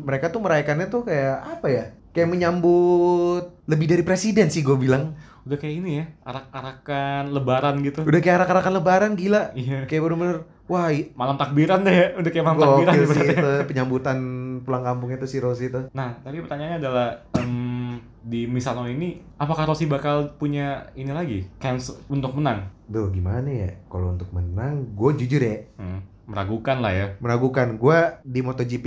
mereka 0.01 0.31
tuh 0.31 0.39
merayakannya 0.39 0.87
tuh 0.87 1.03
kayak 1.03 1.59
apa 1.59 1.67
ya? 1.67 1.85
Kayak 2.11 2.29
menyambut 2.29 3.43
lebih 3.65 3.87
dari 3.87 4.03
presiden 4.03 4.47
sih 4.47 4.61
gue 4.61 4.75
bilang. 4.75 5.15
udah 5.41 5.57
kayak 5.57 5.73
ini 5.73 5.91
ya 5.97 6.05
arak-arakan 6.21 7.33
lebaran 7.33 7.81
gitu 7.81 8.05
Udah 8.05 8.19
kayak 8.19 8.35
arak-arakan 8.37 8.73
lebaran 8.77 9.11
gila. 9.15 9.49
iya 9.53 9.89
Kayak 9.89 10.05
bener-bener 10.05 10.37
wah 10.65 10.87
malam 11.13 11.35
takbiran 11.35 11.81
deh 11.81 11.91
ya 11.91 12.07
udah 12.13 12.29
kayak 12.29 12.45
malam 12.45 12.59
takbiran 12.61 12.93
sih 13.09 13.25
itu 13.27 13.49
penyambutan 13.65 14.17
pulang 14.61 14.83
kampungnya 14.83 15.17
tuh 15.17 15.27
si 15.27 15.37
Rossi 15.37 15.67
tuh. 15.67 15.89
nah 15.91 16.13
tapi 16.17 16.39
pertanyaannya 16.39 16.77
adalah 16.77 17.07
em, 17.35 17.97
di 18.21 18.45
Misano 18.45 18.85
ini 18.85 19.17
apakah 19.35 19.65
Rossi 19.65 19.83
bakal 19.83 20.37
punya 20.37 20.93
ini 20.93 21.09
lagi 21.09 21.49
chance 21.57 21.89
untuk 22.05 22.31
menang 22.33 22.69
Duh 22.85 23.09
gimana 23.09 23.47
ya? 23.47 23.69
Kalau 23.87 24.11
untuk 24.11 24.29
menang, 24.29 24.93
gue 24.93 25.11
jujur 25.17 25.39
ya 25.39 25.63
Hmm, 25.75 26.03
meragukan 26.23 26.77
lah 26.77 26.91
ya 26.91 27.07
meragukan. 27.17 27.75
Gue 27.75 27.97
di 28.21 28.39
MotoGP 28.39 28.85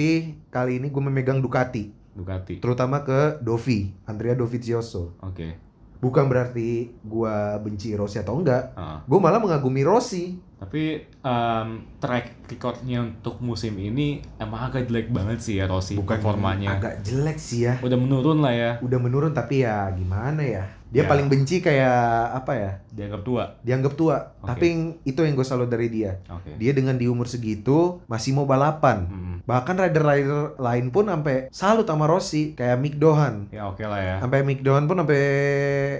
kali 0.48 0.78
ini 0.78 0.86
gue 0.86 1.02
memegang 1.02 1.40
Ducati, 1.40 1.88
Ducati 2.14 2.58
terutama 2.58 3.02
ke 3.02 3.38
Dovi, 3.38 3.90
Andrea 4.04 4.32
Dovizioso. 4.32 5.18
oke 5.20 5.62
Bukan 5.94 6.28
berarti 6.28 6.92
gue 7.00 7.36
benci 7.64 7.96
Rossi 7.96 8.20
atau 8.20 8.36
enggak. 8.36 8.76
Ah. 8.76 9.00
Gue 9.02 9.16
malah 9.16 9.40
mengagumi 9.40 9.80
Rossi. 9.80 10.36
tapi 10.54 11.00
em, 11.00 11.68
track 11.96 12.44
recordnya 12.46 13.00
untuk 13.00 13.36
musim 13.40 13.72
ini 13.74 14.20
emang 14.36 14.68
agak 14.68 14.88
jelek 14.88 15.08
banget 15.08 15.38
sih 15.40 15.60
ya 15.60 15.64
Rossi 15.64 15.92
Bukan 15.92 16.16
performanya 16.16 16.76
agak 16.76 17.00
jelek 17.00 17.36
sih 17.36 17.68
ya. 17.68 17.76
udah 17.80 17.96
menurun 17.96 18.40
lah 18.40 18.52
ya 18.52 18.70
Udah 18.80 18.96
menurun 18.96 19.32
tapi 19.32 19.60
ya 19.60 19.92
gimana 19.92 20.40
ya? 20.40 20.64
Dia 20.94 21.02
Ya. 21.02 21.10
paling 21.10 21.26
benci 21.26 21.58
kayak 21.58 21.98
apa 22.32 22.52
ya? 22.54 22.70
dianggap 22.88 23.20
tua 23.20 23.58
Dianggap 23.60 23.92
tua. 23.92 24.16
Oke. 24.38 24.46
Tapi 24.46 24.66
itu 25.02 25.20
yang 25.20 25.34
gue 25.34 25.42
salut 25.42 25.66
dari 25.66 25.90
dia. 25.90 26.22
oke 26.24 26.54
Dia 26.54 26.70
dengan 26.70 26.94
di 26.94 27.04
umur 27.04 27.26
segitu 27.26 27.98
masih 28.06 28.32
mau 28.32 28.46
balapan. 28.46 29.04
Hmm, 29.04 29.36
Bahkan 29.42 29.74
rider-rider 29.76 30.54
lain 30.56 30.88
pun 30.88 31.04
sampai 31.04 31.50
salut 31.50 31.84
sama 31.84 32.06
Rossi, 32.06 32.54
kayak 32.54 32.78
Mick 32.78 32.96
Dohan. 32.96 33.50
ya 33.50 33.66
oke 33.66 33.82
lah 33.82 33.98
ya 33.98 34.14
Sampai 34.16 34.40
Mick 34.40 34.62
Dohan 34.62 34.86
pun 34.86 34.96
sampai 34.96 35.22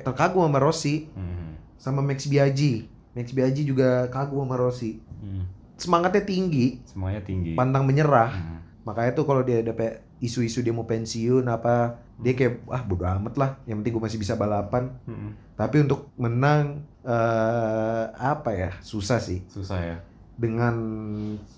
terkagum 0.01 0.47
sama 0.47 0.59
Rossi, 0.59 1.11
Hmm, 1.11 1.59
sama 1.77 2.01
Max 2.01 2.25
Biaggi. 2.25 2.89
Max 3.13 3.31
Biaggi 3.31 3.63
juga 3.63 4.07
kagum 4.09 4.41
sama 4.41 4.57
Rossi. 4.57 5.03
hmm. 5.21 5.45
Semangatnya 5.75 6.23
tinggi, 6.23 6.79
semuanya 6.85 7.19
tinggi 7.21 7.53
pantang 7.53 7.83
menyerah. 7.83 8.31
Hmm. 8.31 8.59
Makanya 8.85 9.17
tuh 9.17 9.25
kalau 9.25 9.41
dia 9.41 9.65
ada 9.65 9.73
isu-isu 10.21 10.61
dia 10.61 10.73
mau 10.73 10.85
pensiun 10.85 11.45
apa, 11.49 12.01
dia 12.21 12.37
kayak 12.37 12.69
ah 12.69 12.85
bodo 12.85 13.05
amat 13.09 13.35
lah. 13.37 13.51
Yang 13.65 13.77
penting 13.81 13.93
gue 13.97 14.05
masih 14.05 14.21
bisa 14.21 14.35
balapan. 14.37 14.93
Hmm, 15.09 15.33
Tapi 15.57 15.89
untuk 15.89 16.13
menang 16.21 16.85
eh 17.05 18.05
apa 18.13 18.51
ya? 18.53 18.71
Susah 18.81 19.21
sih. 19.21 19.45
susah 19.49 19.81
ya 19.81 19.97
Dengan 20.35 20.75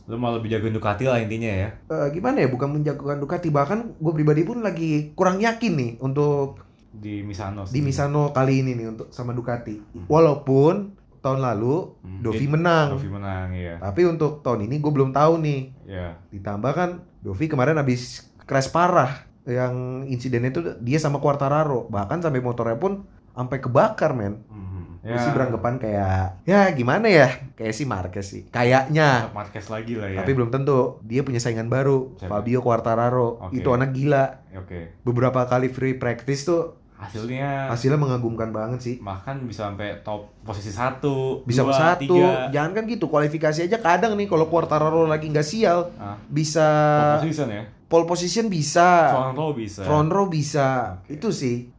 lu 0.04 0.16
mau 0.20 0.36
lebih 0.36 0.52
jago 0.52 0.68
Ducati 0.68 1.08
lah 1.08 1.16
intinya 1.16 1.48
ya 1.48 1.68
eh, 1.88 2.08
gimana 2.12 2.44
ya? 2.44 2.48
Bukan 2.52 2.76
menjagokan 2.76 3.18
Ducati 3.18 3.48
bahkan 3.48 3.96
gue 3.96 4.12
pribadi 4.12 4.44
pun 4.44 4.60
lagi 4.60 5.16
kurang 5.16 5.40
yakin 5.40 5.72
nih 5.74 5.92
untuk 6.04 6.60
di 6.96 7.20
Misano 7.24 7.64
di 7.64 7.76
sendiri. 7.80 7.86
Misano 7.92 8.32
kali 8.32 8.64
ini 8.64 8.72
nih 8.76 8.86
untuk 8.92 9.08
sama 9.12 9.32
Ducati. 9.32 9.80
Walaupun 10.08 10.92
tahun 11.26 11.42
lalu 11.42 11.98
Hmm, 11.98 12.22
Dovi 12.22 12.46
menang. 12.46 12.94
Dovi 12.94 13.10
menang 13.10 13.50
ya 13.50 13.76
Tapi 13.76 14.06
untuk 14.06 14.40
tahun 14.40 14.64
ini 14.64 14.78
gue 14.78 14.92
belum 14.92 15.10
tahu 15.10 15.42
nih. 15.42 15.60
ya 15.84 16.14
Ditambah 16.30 16.70
kan 16.70 16.90
Dovi 17.18 17.46
kemarin 17.46 17.74
habis 17.74 18.22
crash 18.40 18.70
parah. 18.70 19.26
Yang 19.42 19.74
insidennya 20.08 20.50
itu 20.50 20.62
dia 20.80 20.98
sama 20.98 21.18
Quartararo. 21.18 21.86
Bahkan 21.86 22.18
sampai 22.20 22.38
motornya 22.38 22.74
pun 22.76 23.02
sampai 23.30 23.58
kebakar 23.58 24.10
men. 24.10 24.42
Hmm, 24.46 24.74
Gue 25.02 25.14
sih 25.16 25.30
beranggapan 25.30 25.78
kayak 25.78 26.42
ya 26.42 26.66
gimana 26.72 27.06
ya? 27.06 27.30
Kayak 27.54 27.74
si 27.74 27.86
Marquez 27.86 28.26
sih. 28.26 28.42
Kayaknya. 28.50 29.30
Marquez 29.30 29.66
lagi 29.66 29.94
lah 29.94 30.10
ya 30.10 30.18
Tapi 30.18 30.34
belum 30.34 30.50
tentu. 30.50 30.98
Dia 31.02 31.22
punya 31.22 31.38
saingan 31.38 31.66
baru, 31.66 32.18
Siapa? 32.18 32.42
Fabio 32.42 32.58
Quartararo. 32.58 33.38
Oke. 33.40 33.54
Itu 33.54 33.70
anak 33.70 33.94
gila. 33.94 34.42
oke 34.50 34.98
Beberapa 35.02 35.46
kali 35.46 35.70
free 35.70 35.94
practice 35.94 36.42
tuh 36.42 36.74
hasilnya 36.96 37.68
hasilnya 37.68 38.00
mengagumkan 38.00 38.50
banget 38.50 38.80
sih. 38.80 38.94
bahkan 38.98 39.36
bisa 39.44 39.68
sampai 39.68 40.00
top 40.00 40.32
posisi 40.42 40.72
satu 40.72 41.44
Bisa 41.44 41.62
dua, 41.62 41.76
satu, 41.76 42.00
tiga. 42.16 42.48
jangan 42.50 42.72
kan 42.72 42.84
gitu. 42.88 43.06
Kualifikasi 43.06 43.68
aja 43.68 43.78
kadang 43.78 44.16
nih 44.16 44.24
kalau 44.26 44.48
Quartararo 44.48 45.04
lagi 45.04 45.28
nggak 45.28 45.44
sial, 45.44 45.92
Ah, 46.00 46.16
bisa 46.26 46.64
top 46.96 47.22
position 47.22 47.48
ya 47.52 47.62
pole 47.86 48.02
position 48.02 48.50
bisa, 48.50 49.14
front 49.14 49.38
row 49.38 49.50
bisa 49.54 49.80
front 49.86 50.10
row 50.10 50.26
bisa. 50.26 50.98
Oke. 51.06 51.14
Itu 51.20 51.30
sih. 51.30 51.70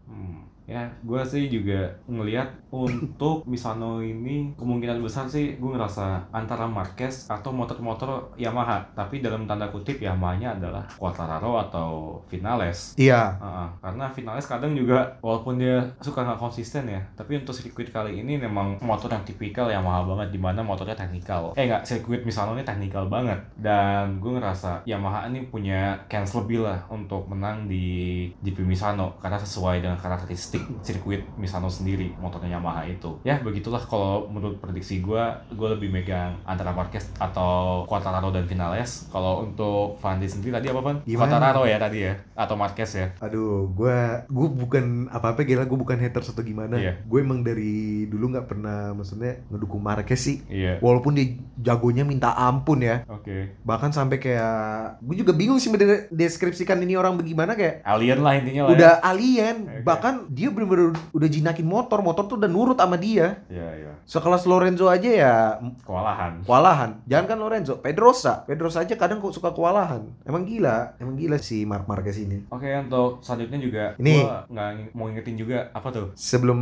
Ya, 0.67 0.91
gue 0.99 1.21
sih 1.23 1.47
juga 1.47 1.95
ngelihat 2.11 2.51
untuk 2.67 3.41
Misano 3.51 4.03
ini 4.03 4.51
kemungkinan 4.59 4.99
besar 4.99 5.23
sih 5.31 5.55
gue 5.55 5.71
ngerasa 5.71 6.27
antara 6.35 6.67
Marquez 6.67 7.31
atau 7.31 7.55
motor-motor 7.55 8.35
Yamaha. 8.35 8.83
Tapi 8.91 9.23
dalam 9.23 9.47
tanda 9.47 9.71
kutip 9.71 10.03
Yamaha-nya 10.03 10.59
adalah 10.59 10.83
Quartararo 10.99 11.55
atau 11.55 12.19
Vinales. 12.27 12.99
Iya. 12.99 13.39
Ah, 13.39 13.47
ah. 13.47 13.69
karena 13.79 14.11
Vinales 14.11 14.43
kadang 14.43 14.75
juga 14.75 15.15
walaupun 15.23 15.55
dia 15.55 15.79
suka 16.03 16.27
nggak 16.27 16.39
konsisten 16.43 16.91
ya, 16.91 16.99
tapi 17.15 17.39
untuk 17.39 17.55
sirkuit 17.55 17.87
kali 17.87 18.19
ini 18.19 18.35
memang 18.35 18.75
motor 18.83 19.07
yang 19.07 19.23
tipikal 19.23 19.71
Yamaha 19.71 20.03
banget 20.03 20.35
di 20.35 20.39
mana 20.43 20.59
motornya 20.59 20.99
teknikal. 20.99 21.55
Eh 21.55 21.71
nggak, 21.71 21.87
sirkuit 21.87 22.27
Misano 22.27 22.59
ini 22.59 22.67
teknikal 22.67 23.07
banget 23.07 23.39
dan 23.55 24.19
gue 24.19 24.35
ngerasa 24.35 24.83
Yamaha 24.83 25.31
ini 25.31 25.47
punya 25.47 25.95
chance 26.11 26.35
lebih 26.35 26.67
lah 26.67 26.83
untuk 26.91 27.23
menang 27.31 27.71
di 27.71 28.27
GP 28.43 28.67
Misano 28.67 29.15
karena 29.23 29.39
sesuai 29.39 29.79
dengan 29.79 29.95
karakteristik 29.95 30.56
sirkuit 30.81 31.23
Misano 31.37 31.67
sendiri 31.67 32.13
motornya 32.17 32.57
Yamaha 32.57 32.87
itu. 32.87 33.19
Ya 33.23 33.39
begitulah 33.39 33.81
kalau 33.81 34.27
menurut 34.31 34.57
prediksi 34.59 34.99
gue, 34.99 35.23
gue 35.53 35.67
lebih 35.77 35.89
megang 35.93 36.39
antara 36.43 36.73
Marquez 36.73 37.07
atau 37.17 37.83
Quartararo 37.85 38.29
dan 38.33 38.45
Vinales. 38.49 39.07
Kalau 39.11 39.45
untuk 39.45 39.97
Fandi 40.01 40.27
sendiri 40.27 40.55
tadi 40.57 40.67
apa 40.71 40.81
Van? 40.81 40.97
Gimana? 41.03 41.21
Quartararo 41.27 41.63
ya 41.67 41.77
tadi 41.77 41.99
ya 42.03 42.13
atau 42.37 42.55
Marquez 42.57 42.91
ya? 42.93 43.07
Aduh, 43.21 43.69
gue 43.73 43.97
gue 44.29 44.47
bukan 44.51 45.09
apa-apa 45.09 45.43
gila, 45.43 45.65
gue 45.65 45.79
bukan 45.79 45.97
haters 45.97 46.31
atau 46.33 46.43
gimana. 46.45 46.77
Iya. 46.77 47.01
Gue 47.05 47.25
emang 47.25 47.41
dari 47.41 48.05
dulu 48.07 48.33
nggak 48.35 48.47
pernah, 48.47 48.93
maksudnya 48.93 49.41
ngedukung 49.49 49.81
Marquez 49.81 50.21
sih. 50.21 50.37
Iya. 50.47 50.79
Walaupun 50.79 51.17
dia 51.17 51.37
jagonya 51.57 52.03
minta 52.05 52.33
ampun 52.37 52.81
ya. 52.85 53.03
Oke. 53.09 53.57
Bahkan 53.65 53.91
sampai 53.93 54.21
kayak, 54.21 55.01
gue 55.01 55.15
juga 55.21 55.33
bingung 55.33 55.57
sih 55.57 55.73
mendeskripsikan 55.73 56.79
ini 56.81 56.95
orang 56.95 57.17
bagaimana 57.17 57.57
kayak 57.57 57.81
Alien 57.83 58.19
lah 58.21 58.33
intinya 58.37 58.61
lah. 58.67 58.71
udah 58.73 58.93
alien. 59.03 59.57
Oke. 59.65 59.81
Bahkan 59.83 60.13
dia 60.31 60.46
bener-bener 60.49 60.91
udah 61.09 61.27
jinakin 61.27 61.63
motor, 61.63 61.99
motor 61.99 62.25
tuh 62.25 62.35
udah 62.35 62.47
nurut 62.47 62.75
sama 62.75 62.95
dia. 62.95 63.43
Ya. 63.47 63.53
Iya 63.53 63.69
iya. 63.77 63.91
Sekelas 64.03 64.43
Lorenzo 64.43 64.87
aja 64.87 65.05
ya 65.05 65.35
Kewalahan. 65.81 66.41
kewalahan. 66.41 66.89
Jangan 67.03 67.25
kan 67.25 67.37
Lorenzo, 67.37 67.73
Pedrosa. 67.77 68.43
Pedrosa 68.43 68.81
aja 68.81 68.93
kadang 68.93 69.17
kok 69.17 69.31
suka 69.31 69.51
kewalahan. 69.51 70.07
Emang 70.23 70.43
gila, 70.43 70.95
emang 70.97 71.15
gila 71.15 71.35
sih 71.37 71.63
Mark 71.63 71.85
Marquez 71.85 72.17
ini. 72.17 72.47
Oke 72.47 72.67
untuk 72.71 73.19
selanjutnya 73.19 73.59
juga 73.59 73.83
Ini. 73.97 74.23
nggak 74.47 74.69
mau 74.93 75.07
ingetin 75.07 75.35
juga 75.35 75.67
apa 75.71 75.89
tuh? 75.89 76.07
Sebelum 76.13 76.59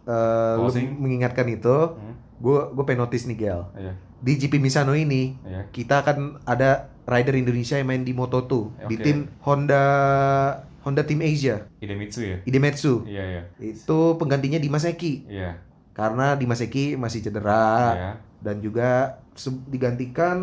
lu 0.00 0.62
Closing. 0.62 0.96
mengingatkan 0.96 1.46
itu, 1.46 1.76
Hmm. 1.90 2.14
gue 2.36 2.58
gue 2.70 2.84
pengen 2.84 3.04
notice 3.04 3.24
nih 3.24 3.38
Gel. 3.38 3.62
Iya. 3.74 3.92
Di 4.20 4.32
GP 4.36 4.58
Misano 4.58 4.92
ini 4.92 5.38
Iya. 5.40 5.70
kita 5.70 6.00
akan 6.00 6.42
ada 6.44 6.88
rider 7.04 7.34
Indonesia 7.34 7.74
yang 7.74 7.86
main 7.86 8.02
di 8.02 8.12
Moto2 8.12 8.52
di 8.86 8.94
Oke. 8.94 9.02
tim 9.02 9.18
Honda 9.40 9.84
Honda 10.80 11.02
Team 11.02 11.20
Asia, 11.20 11.68
Idemitsu 11.78 12.20
ya. 12.20 12.36
Idemitsu. 12.42 13.04
Iya 13.04 13.24
iya. 13.26 13.42
Itu 13.58 14.16
penggantinya 14.16 14.56
Dimas 14.56 14.82
Eki 14.82 15.26
Iya. 15.26 15.60
karena 15.90 16.32
Dimas 16.34 16.58
Eki 16.58 16.94
masih 16.94 17.20
cedera 17.20 17.92
Iya. 17.92 18.10
dan 18.40 18.56
juga 18.58 18.88
se- 19.32 19.64
digantikan 19.66 20.38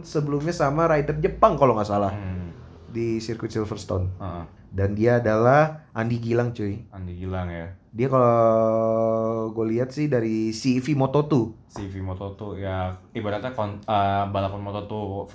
sebelumnya 0.00 0.50
sama 0.50 0.86
rider 0.86 1.16
Jepang 1.18 1.54
kalau 1.54 1.72
nggak 1.72 1.86
salah 1.86 2.10
Hmm. 2.10 2.48
di 2.88 3.16
sirkuit 3.18 3.48
Silverstone. 3.48 4.08
Heeh. 4.16 4.44
Dan 4.72 4.92
dia 4.92 5.20
adalah 5.20 5.84
Andi 5.92 6.16
Gilang 6.16 6.50
cuy. 6.50 6.80
Andi 6.88 7.12
Gilang 7.14 7.44
ya. 7.46 7.68
Dia 7.92 8.08
kalau 8.08 8.40
gue 9.50 9.66
lihat 9.68 9.90
sih 9.90 10.08
dari 10.08 10.48
CV 10.50 10.96
Moto2. 10.96 11.32
CV 11.68 12.00
Moto2 12.00 12.40
ya 12.58 12.76
ibaratnya 13.12 13.52
kon, 13.52 13.76
eh, 13.78 14.24
balapan 14.26 14.60
Moto2 14.62 14.92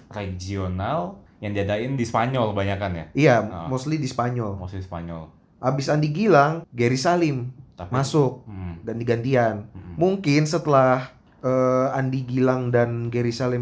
regional 0.10 1.22
yang 1.40 1.52
diadain 1.52 1.94
di 1.94 2.02
Spanyol 2.02 2.52
kebanyakan 2.52 2.92
ya. 2.92 3.06
Iya, 3.14 3.36
Ah. 3.42 3.68
mostly 3.68 3.96
di 3.96 4.06
Spanyol. 4.06 4.56
Mostly 4.56 4.82
Spanyol. 4.82 5.30
Abis 5.58 5.88
Andi 5.88 6.10
Gilang, 6.10 6.66
Gary 6.70 6.98
Salim 6.98 7.50
Tapi 7.74 7.94
masuk 7.94 8.42
Hmm. 8.44 8.82
dan 8.82 8.98
digantian. 8.98 9.56
Hmm. 9.70 9.94
Mungkin 9.96 10.46
setelah 10.46 11.14
eh, 11.40 11.88
Andi 11.94 12.26
Gilang 12.26 12.74
dan 12.74 13.08
Gary 13.08 13.30
Salim 13.30 13.62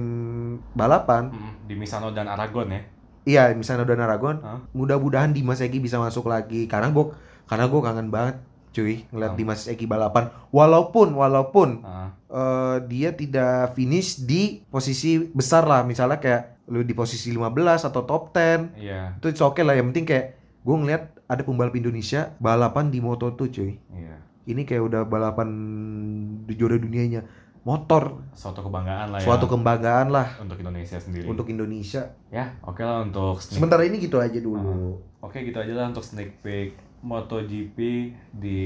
balapan, 0.72 1.28
Hmm. 1.28 1.52
Di 1.62 1.76
Misano 1.76 2.10
dan 2.10 2.26
Aragon 2.26 2.72
ya. 2.72 2.82
iya 3.26 3.44
misalnya 3.52 3.84
udah 3.84 4.00
Aragon, 4.02 4.40
Hah? 4.40 4.64
mudah-mudahan 4.72 5.36
Dimas 5.36 5.60
Eki 5.60 5.84
bisa 5.84 6.00
masuk 6.00 6.26
lagi. 6.26 6.66
Karena 6.66 6.88
gue 6.90 7.12
karena 7.44 7.68
gue 7.68 7.82
kangen 7.82 8.08
banget 8.08 8.40
cuy 8.72 9.04
ngeliat 9.10 9.32
Ah. 9.32 9.38
Dimas 9.38 9.68
Eki 9.68 9.84
balapan. 9.84 10.32
Walaupun 10.50 11.12
walaupun 11.12 11.84
eh, 12.26 12.78
dia 12.88 13.12
tidak 13.12 13.72
finish 13.74 14.20
di 14.20 14.64
posisi 14.66 15.20
besar 15.26 15.64
lah, 15.64 15.84
misalnya 15.84 16.18
kayak 16.18 16.55
lu 16.66 16.82
di 16.82 16.94
posisi 16.94 17.30
15 17.30 17.86
atau 17.86 18.02
top 18.04 18.34
10 18.34 18.74
Iya. 18.74 19.18
itu 19.18 19.30
oke 19.38 19.62
lah. 19.62 19.78
Yang 19.78 19.88
penting 19.94 20.06
kayak 20.10 20.26
gue 20.66 20.76
ngeliat 20.76 21.04
ada 21.26 21.42
pembalap 21.42 21.74
Indonesia 21.74 22.34
balapan 22.38 22.90
di 22.90 23.00
Moto2 23.00 23.40
cuy. 23.50 23.74
Iya. 23.94 24.16
ini 24.46 24.62
kayak 24.62 24.84
udah 24.86 25.02
balapan 25.06 25.50
di 26.46 26.54
juara 26.54 26.78
dunianya. 26.78 27.26
Motor. 27.66 28.22
Suatu 28.38 28.62
kebanggaan 28.62 29.10
lah 29.10 29.18
ya. 29.18 29.26
suatu 29.26 29.50
kebanggaan 29.50 30.14
lah. 30.14 30.38
Untuk 30.38 30.62
Indonesia 30.62 31.02
sendiri. 31.02 31.26
untuk 31.26 31.50
Indonesia. 31.50 32.14
Ya, 32.30 32.54
oke 32.62 32.86
lah 32.86 33.02
untuk 33.02 33.42
sneak 33.42 33.58
sementara 33.58 33.82
ini 33.90 33.98
gitu 33.98 34.22
aja 34.22 34.38
dulu. 34.38 35.02
Oke 35.18 35.42
gitu 35.42 35.58
aja 35.58 35.74
lah 35.74 35.90
untuk 35.90 36.06
sneak 36.06 36.46
peek 36.46 36.78
MotoGP 37.02 37.78
di 38.38 38.62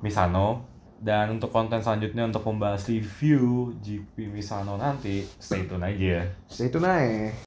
Misano 0.00 0.73
dan 1.04 1.36
untuk 1.36 1.52
konten 1.52 1.84
selanjutnya 1.84 2.24
untuk 2.24 2.48
membahas 2.48 2.88
review 2.88 3.76
GP 3.84 4.32
Misano 4.32 4.80
nanti 4.80 5.20
stay 5.36 5.68
tune 5.68 5.84
aja 5.84 6.06
ya. 6.16 6.22
stay 6.48 6.72
tune 6.72 6.88
aja 6.88 7.28